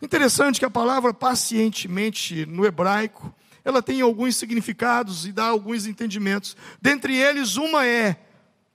[0.00, 3.34] Interessante que a palavra pacientemente no hebraico,
[3.64, 6.56] ela tem alguns significados e dá alguns entendimentos.
[6.80, 8.16] Dentre eles, uma é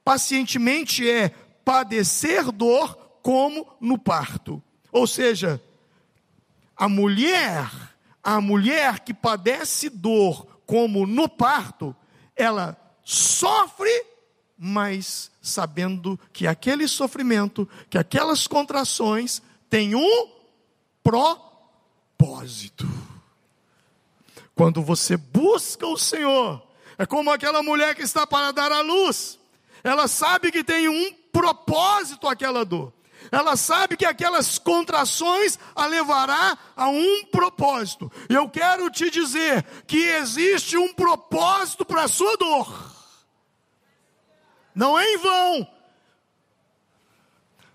[0.03, 1.29] pacientemente é
[1.63, 4.61] padecer dor como no parto.
[4.91, 5.61] Ou seja,
[6.75, 7.71] a mulher,
[8.21, 11.95] a mulher que padece dor como no parto,
[12.35, 14.05] ela sofre,
[14.57, 20.31] mas sabendo que aquele sofrimento, que aquelas contrações têm um
[21.03, 22.87] propósito.
[24.55, 26.61] Quando você busca o Senhor,
[26.97, 29.39] é como aquela mulher que está para dar à luz.
[29.83, 32.93] Ela sabe que tem um propósito aquela dor.
[33.31, 38.11] Ela sabe que aquelas contrações a levará a um propósito.
[38.29, 42.92] Eu quero te dizer que existe um propósito para a sua dor.
[44.73, 45.67] Não é em vão.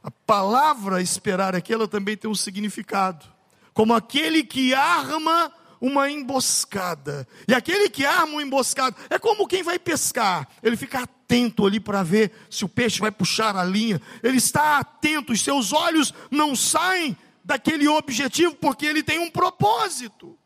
[0.03, 3.27] A palavra esperar aqui, ela também tem um significado.
[3.73, 7.27] Como aquele que arma uma emboscada.
[7.47, 10.49] E aquele que arma uma emboscada é como quem vai pescar.
[10.63, 14.01] Ele fica atento ali para ver se o peixe vai puxar a linha.
[14.23, 20.37] Ele está atento, os seus olhos não saem daquele objetivo porque ele tem um propósito.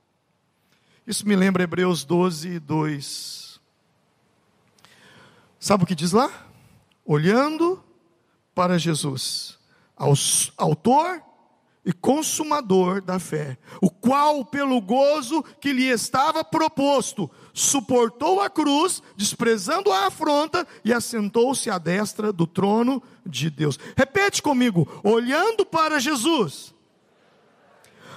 [1.07, 3.42] Isso me lembra Hebreus 12, 2.
[5.63, 6.29] Sabe o que diz lá?
[7.07, 7.81] Olhando
[8.53, 9.61] para Jesus,
[10.57, 11.23] autor
[11.85, 19.01] e consumador da fé, o qual, pelo gozo que lhe estava proposto, suportou a cruz,
[19.17, 23.79] desprezando a afronta, e assentou-se à destra do trono de Deus.
[23.97, 26.75] Repete comigo: olhando para Jesus,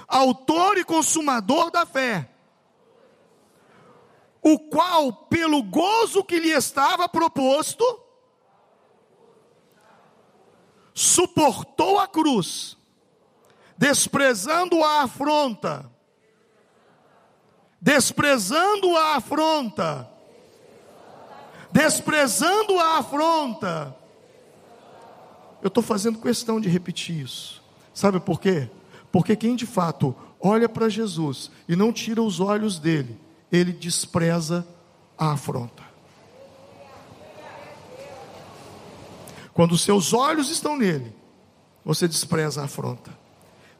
[0.08, 2.28] autor e consumador da fé,
[4.48, 7.84] o qual, pelo gozo que lhe estava proposto,
[10.94, 12.76] suportou a cruz,
[13.76, 15.90] desprezando a afronta,
[17.80, 20.08] desprezando a afronta,
[21.72, 23.96] desprezando a afronta.
[25.60, 27.60] Eu estou fazendo questão de repetir isso.
[27.92, 28.70] Sabe por quê?
[29.10, 34.66] Porque quem de fato olha para Jesus e não tira os olhos dele, ele despreza
[35.16, 35.84] a afronta.
[39.52, 41.14] Quando os seus olhos estão nele,
[41.84, 43.16] você despreza a afronta.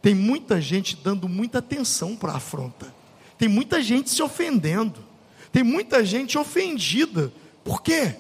[0.01, 2.95] Tem muita gente dando muita atenção para a afronta.
[3.37, 5.05] Tem muita gente se ofendendo.
[5.53, 7.33] Tem muita gente ofendida.
[7.65, 8.17] Por quê?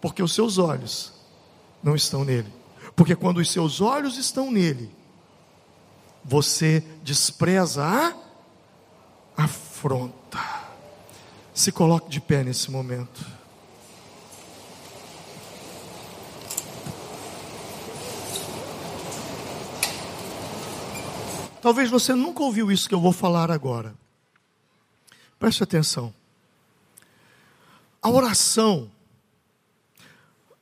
[0.00, 1.12] Porque os seus olhos
[1.82, 2.52] não estão nele.
[2.94, 4.90] Porque quando os seus olhos estão nele,
[6.24, 8.14] você despreza a
[9.36, 10.67] afronta.
[11.58, 13.26] Se coloque de pé nesse momento.
[21.60, 23.92] Talvez você nunca ouviu isso que eu vou falar agora.
[25.36, 26.14] Preste atenção.
[28.00, 28.88] A oração,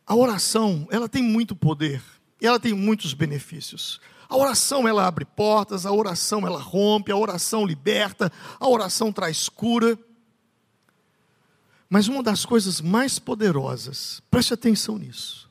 [0.07, 2.03] a oração, ela tem muito poder,
[2.41, 4.01] ela tem muitos benefícios.
[4.31, 9.47] A oração ela abre portas, a oração ela rompe, a oração liberta, a oração traz
[9.47, 9.99] cura.
[11.89, 15.51] Mas uma das coisas mais poderosas, preste atenção nisso.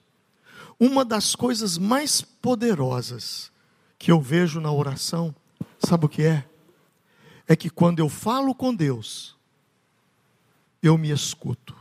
[0.80, 3.52] Uma das coisas mais poderosas
[3.98, 5.34] que eu vejo na oração,
[5.80, 6.48] sabe o que é?
[7.48, 9.38] É que quando eu falo com Deus,
[10.82, 11.76] eu me escuto.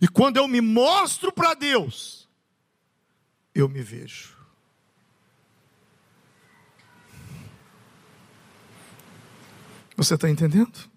[0.00, 2.26] E quando eu me mostro para Deus,
[3.54, 4.37] eu me vejo.
[9.98, 10.88] Você está entendendo?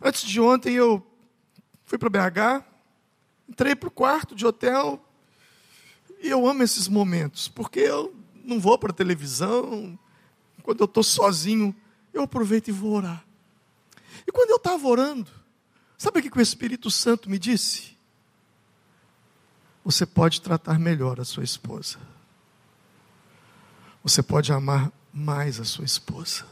[0.00, 1.04] Antes de ontem eu
[1.84, 2.64] fui para BH,
[3.48, 5.04] entrei para o quarto de hotel,
[6.22, 8.14] e eu amo esses momentos, porque eu
[8.44, 9.98] não vou para a televisão,
[10.62, 11.74] quando eu estou sozinho,
[12.14, 13.24] eu aproveito e vou orar.
[14.24, 15.28] E quando eu estava orando,
[15.98, 17.98] sabe o que o Espírito Santo me disse?
[19.82, 21.98] Você pode tratar melhor a sua esposa.
[24.04, 26.46] Você pode amar mais a sua esposa.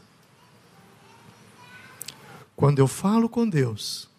[2.57, 4.09] Quando eu falo com Deus,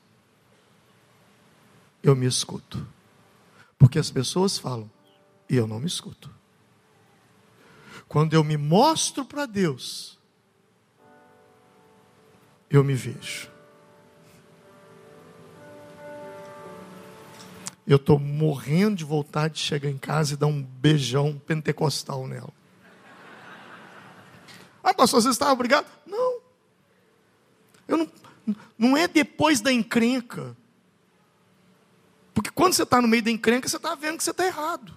[2.01, 2.87] eu me escuto.
[3.77, 4.89] Porque as pessoas falam,
[5.51, 6.31] e eu não me escuto.
[8.07, 10.17] Quando eu me mostro para Deus,
[12.71, 13.51] eu me vejo.
[17.85, 22.53] Eu estou morrendo de vontade de chegar em casa e dar um beijão pentecostal nela.
[24.81, 25.89] Ah, pastor, você estava obrigado?
[26.07, 26.41] Não.
[27.89, 28.09] Eu não,
[28.77, 30.57] não é depois da encrenca.
[32.35, 34.97] Porque quando você está no meio da encrenca, você está vendo que você está errado.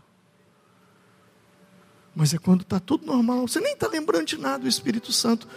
[2.16, 5.47] Mas é quando está tudo normal, você nem está lembrando de nada, o Espírito Santo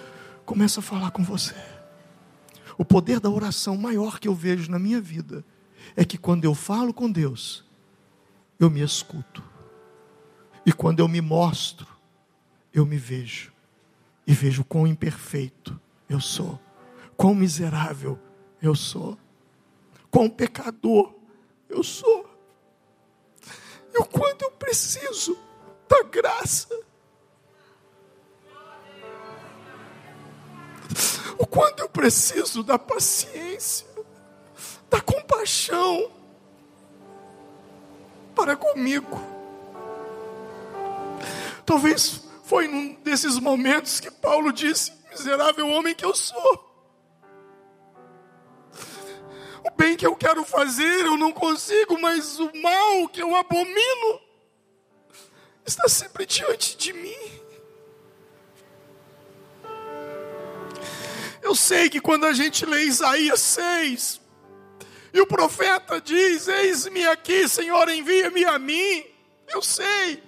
[0.44, 1.54] começa a falar com você.
[2.78, 5.44] O poder da oração maior que eu vejo na minha vida
[5.96, 7.64] é que quando eu falo com Deus,
[8.58, 9.42] eu me escuto.
[10.66, 11.86] E quando eu me mostro,
[12.72, 13.52] eu me vejo.
[14.26, 15.78] E vejo quão imperfeito
[16.08, 16.58] eu sou,
[17.16, 18.18] quão miserável
[18.60, 19.18] eu sou,
[20.10, 21.14] quão pecador
[21.68, 22.28] eu sou.
[23.92, 25.38] E o quanto eu preciso
[25.88, 26.68] da graça.
[31.38, 33.86] O quanto eu preciso da paciência,
[34.90, 36.10] da compaixão
[38.34, 39.20] para comigo.
[41.64, 46.73] Talvez foi num desses momentos que Paulo disse: miserável homem que eu sou.
[49.76, 54.20] Bem que eu quero fazer eu não consigo, mas o mal que eu abomino
[55.64, 57.40] está sempre diante de mim.
[61.42, 64.20] Eu sei que quando a gente lê Isaías 6,
[65.14, 69.04] e o profeta diz: Eis-me aqui, Senhor, envia-me a mim.
[69.48, 70.20] Eu sei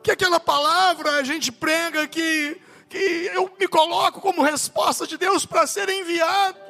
[0.00, 5.44] que aquela palavra a gente prega que, que eu me coloco como resposta de Deus
[5.44, 6.65] para ser enviado.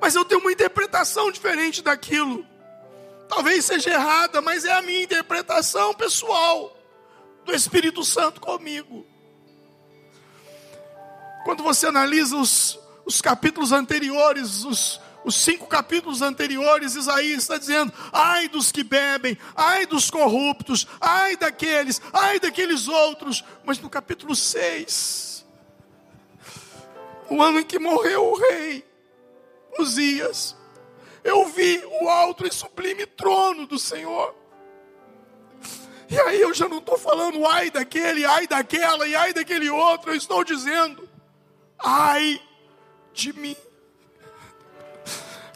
[0.00, 2.46] Mas eu tenho uma interpretação diferente daquilo.
[3.28, 6.76] Talvez seja errada, mas é a minha interpretação pessoal
[7.44, 9.06] do Espírito Santo comigo.
[11.44, 17.92] Quando você analisa os, os capítulos anteriores, os, os cinco capítulos anteriores, Isaías está dizendo:
[18.12, 23.44] ai dos que bebem, ai dos corruptos, ai daqueles, ai daqueles outros.
[23.64, 25.44] Mas no capítulo 6,
[27.28, 28.85] o ano em que morreu o rei,
[29.78, 30.56] Uzias,
[31.22, 34.34] eu vi o alto e sublime trono do Senhor.
[36.08, 40.12] E aí eu já não estou falando ai daquele, ai daquela e ai daquele outro,
[40.12, 41.08] eu estou dizendo,
[41.78, 42.40] ai
[43.12, 43.56] de mim,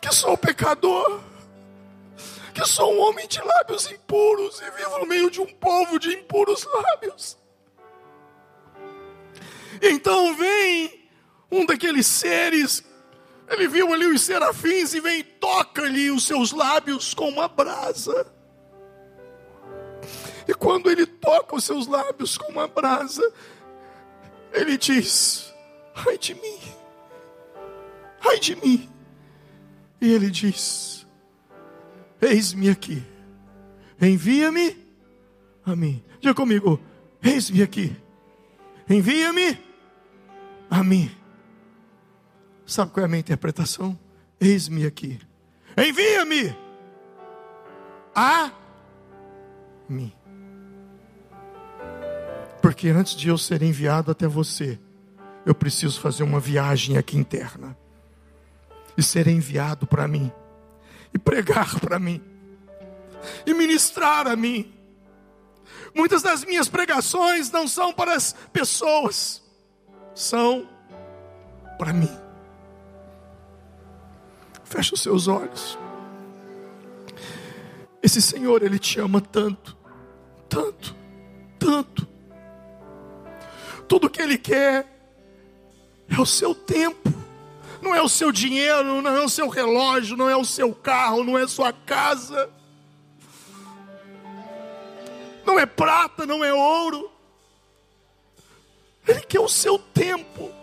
[0.01, 1.21] que sou pecador,
[2.53, 6.13] que sou um homem de lábios impuros e vivo no meio de um povo de
[6.15, 7.39] impuros lábios.
[9.81, 11.09] Então vem
[11.51, 12.83] um daqueles seres
[13.51, 18.33] ele viu ali os serafins e vem e toca-lhe os seus lábios com uma brasa.
[20.47, 23.23] E quando ele toca os seus lábios com uma brasa,
[24.53, 25.53] ele diz:
[25.95, 26.59] Ai de mim,
[28.25, 28.89] ai de mim.
[30.01, 31.05] E ele diz:
[32.23, 33.05] Eis-me aqui,
[34.01, 34.77] envia-me
[35.67, 36.05] a mim.
[36.21, 36.81] Diga comigo:
[37.21, 37.97] Eis-me aqui,
[38.89, 39.59] envia-me
[40.71, 41.20] a mim.
[42.71, 43.99] Sabe qual é a minha interpretação?
[44.41, 45.19] Eis-me aqui.
[45.77, 46.57] Envia-me
[48.15, 48.53] a
[49.89, 50.13] mim.
[52.63, 54.79] Porque antes de eu ser enviado até você,
[55.45, 57.77] eu preciso fazer uma viagem aqui interna.
[58.97, 60.31] E ser enviado para mim.
[61.13, 62.23] E pregar para mim.
[63.45, 64.73] E ministrar a mim.
[65.93, 69.43] Muitas das minhas pregações não são para as pessoas,
[70.15, 70.69] são
[71.77, 72.30] para mim.
[74.71, 75.77] Feche os seus olhos.
[78.01, 79.77] Esse Senhor, Ele te ama tanto,
[80.49, 80.95] tanto,
[81.59, 82.07] tanto.
[83.89, 84.87] Tudo que Ele quer
[86.09, 87.13] é o seu tempo,
[87.83, 91.25] não é o seu dinheiro, não é o seu relógio, não é o seu carro,
[91.25, 92.49] não é sua casa,
[95.45, 97.11] não é prata, não é ouro.
[99.07, 100.60] Ele quer o seu tempo.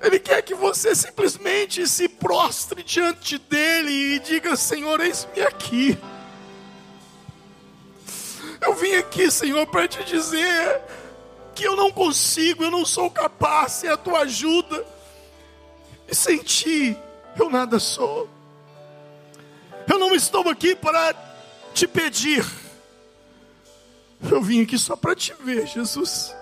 [0.00, 5.98] Ele quer que você simplesmente se prostre diante dele e diga: Senhor, eis-me aqui.
[8.60, 10.80] Eu vim aqui, Senhor, para te dizer
[11.54, 14.84] que eu não consigo, eu não sou capaz sem a tua ajuda.
[16.08, 16.96] E sem ti,
[17.38, 18.28] eu nada sou.
[19.90, 21.14] Eu não estou aqui para
[21.74, 22.44] te pedir.
[24.30, 26.34] Eu vim aqui só para te ver, Jesus.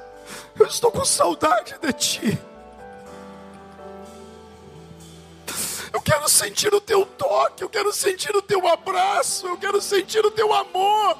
[0.58, 2.38] Eu estou com saudade de ti.
[6.26, 10.30] Quero sentir o teu toque, eu quero sentir o teu abraço, eu quero sentir o
[10.30, 11.16] teu amor,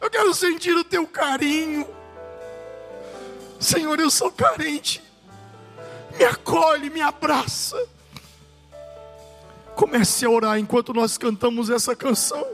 [0.00, 1.86] eu quero sentir o teu carinho.
[3.60, 5.00] Senhor, eu sou carente,
[6.18, 7.76] me acolhe, me abraça,
[9.74, 12.46] Comece a orar enquanto nós cantamos essa canção.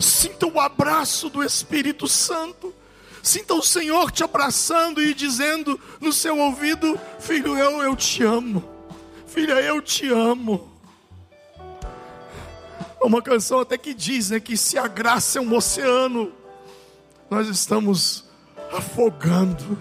[0.00, 2.74] Sinta o abraço do Espírito Santo.
[3.22, 8.75] Sinta o Senhor te abraçando e dizendo no seu ouvido: Filho, eu, eu te amo.
[9.36, 10.66] Filha, eu te amo.
[13.02, 16.32] Uma canção até que diz né, que se a graça é um oceano,
[17.28, 18.24] nós estamos
[18.72, 19.78] afogando.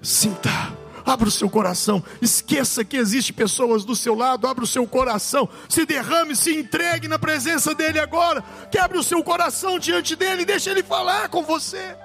[0.00, 0.48] Sinta,
[1.04, 5.48] abra o seu coração, esqueça que existe pessoas do seu lado, abra o seu coração,
[5.68, 10.70] se derrame, se entregue na presença dele agora, quebre o seu coração diante dele, deixe
[10.70, 11.96] ele falar com você.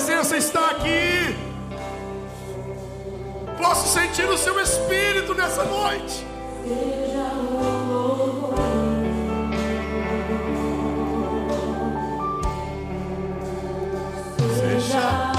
[0.00, 1.36] Presença está aqui.
[3.58, 6.26] Posso sentir o seu espírito nessa noite.
[14.58, 15.29] Seja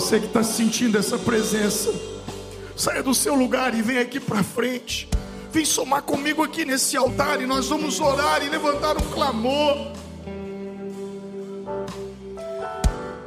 [0.00, 1.92] Você que está sentindo essa presença,
[2.74, 5.06] saia do seu lugar e vem aqui para frente.
[5.52, 9.92] Vem somar comigo aqui nesse altar e nós vamos orar e levantar um clamor.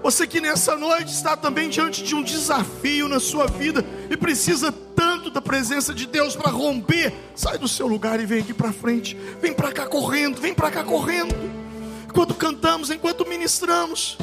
[0.01, 4.71] Você que nessa noite está também diante de um desafio na sua vida e precisa
[4.95, 8.73] tanto da presença de Deus para romper, sai do seu lugar e vem aqui para
[8.73, 9.15] frente.
[9.39, 11.35] Vem para cá correndo, vem para cá correndo.
[12.09, 14.17] Enquanto cantamos, enquanto ministramos.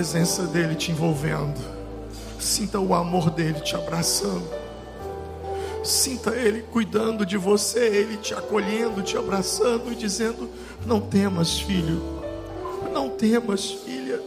[0.00, 1.60] Presença dEle te envolvendo,
[2.38, 4.48] sinta o amor dEle te abraçando,
[5.84, 10.48] sinta Ele cuidando de você, Ele te acolhendo, te abraçando e dizendo:
[10.86, 12.00] Não temas, filho,
[12.94, 14.22] não temas, filha,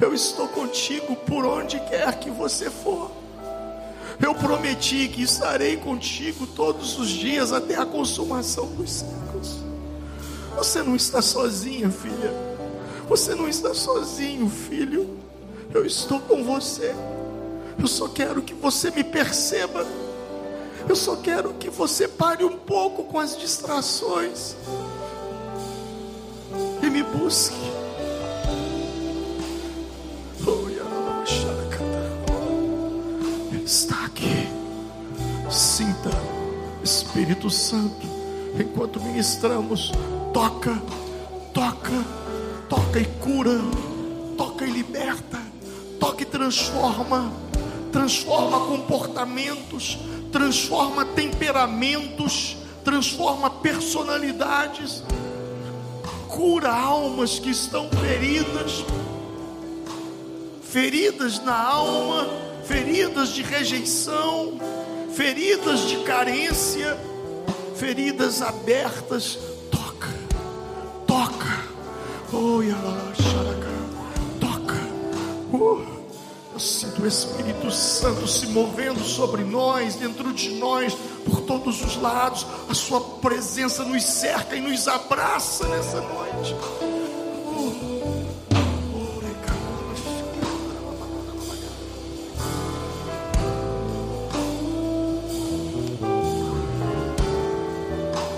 [0.00, 3.12] eu estou contigo por onde quer que você for.
[4.20, 9.60] Eu prometi que estarei contigo todos os dias até a consumação dos séculos.
[10.56, 12.34] Você não está sozinha, filha.
[13.10, 15.18] Você não está sozinho, filho.
[15.74, 16.94] Eu estou com você.
[17.76, 19.84] Eu só quero que você me perceba.
[20.88, 24.54] Eu só quero que você pare um pouco com as distrações
[26.80, 27.58] e me busque.
[33.64, 34.48] Está aqui.
[35.50, 36.10] Sinta,
[36.82, 38.06] Espírito Santo,
[38.58, 39.90] enquanto ministramos
[40.32, 40.80] toca,
[41.52, 42.04] toca,
[42.70, 43.58] toca e cura,
[44.38, 45.42] toca e liberta,
[45.98, 47.32] toca e transforma,
[47.90, 49.98] transforma comportamentos,
[50.30, 55.02] transforma temperamentos, transforma personalidades,
[56.28, 58.84] cura almas que estão feridas,
[60.62, 62.28] feridas na alma,
[62.64, 64.60] feridas de rejeição,
[65.12, 66.96] feridas de carência,
[67.74, 69.36] feridas abertas
[72.32, 72.60] Oh,
[74.38, 74.74] toca.
[75.52, 75.84] Uh,
[76.52, 81.96] eu sinto o Espírito Santo se movendo sobre nós, dentro de nós, por todos os
[81.96, 82.46] lados.
[82.68, 86.54] A Sua presença nos cerca e nos abraça nessa noite.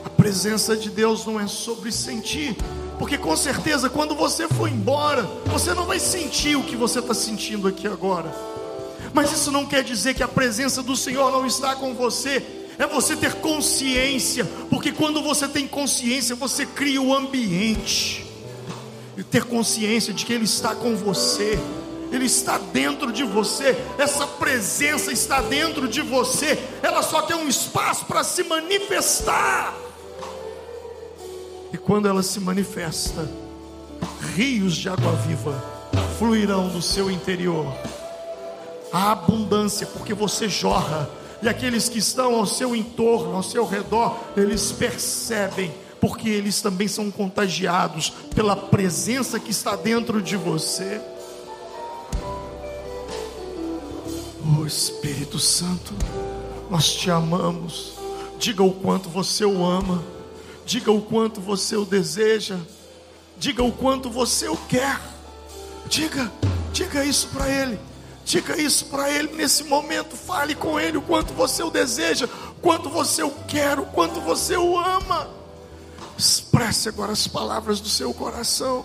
[0.03, 2.57] A presença de Deus não é sobre sentir,
[3.03, 7.13] porque com certeza, quando você for embora, você não vai sentir o que você está
[7.13, 8.33] sentindo aqui agora.
[9.13, 12.41] Mas isso não quer dizer que a presença do Senhor não está com você.
[12.79, 18.25] É você ter consciência, porque quando você tem consciência, você cria o ambiente.
[19.17, 21.59] E ter consciência de que Ele está com você.
[22.13, 27.49] Ele está dentro de você, essa presença está dentro de você, ela só quer um
[27.49, 29.82] espaço para se manifestar.
[31.73, 33.29] E quando ela se manifesta,
[34.35, 35.73] rios de água viva
[36.19, 37.67] fluirão do seu interior.
[38.93, 41.09] A abundância, porque você jorra,
[41.43, 46.87] e aqueles que estão ao seu entorno, ao seu redor, eles percebem, porque eles também
[46.87, 51.01] são contagiados pela presença que está dentro de você.
[54.61, 55.93] Oh Espírito Santo,
[56.71, 57.95] nós te amamos.
[58.39, 60.12] Diga o quanto você o ama.
[60.65, 62.59] Diga o quanto você o deseja.
[63.37, 65.01] Diga o quanto você o quer.
[65.87, 66.31] Diga,
[66.73, 67.79] diga isso para ele.
[68.25, 70.17] Diga isso para ele nesse momento.
[70.17, 74.21] Fale com ele o quanto você o deseja, o quanto você o quer, o quanto
[74.21, 75.29] você o ama.
[76.17, 78.85] Expresse agora as palavras do seu coração.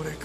[0.00, 0.16] Ore,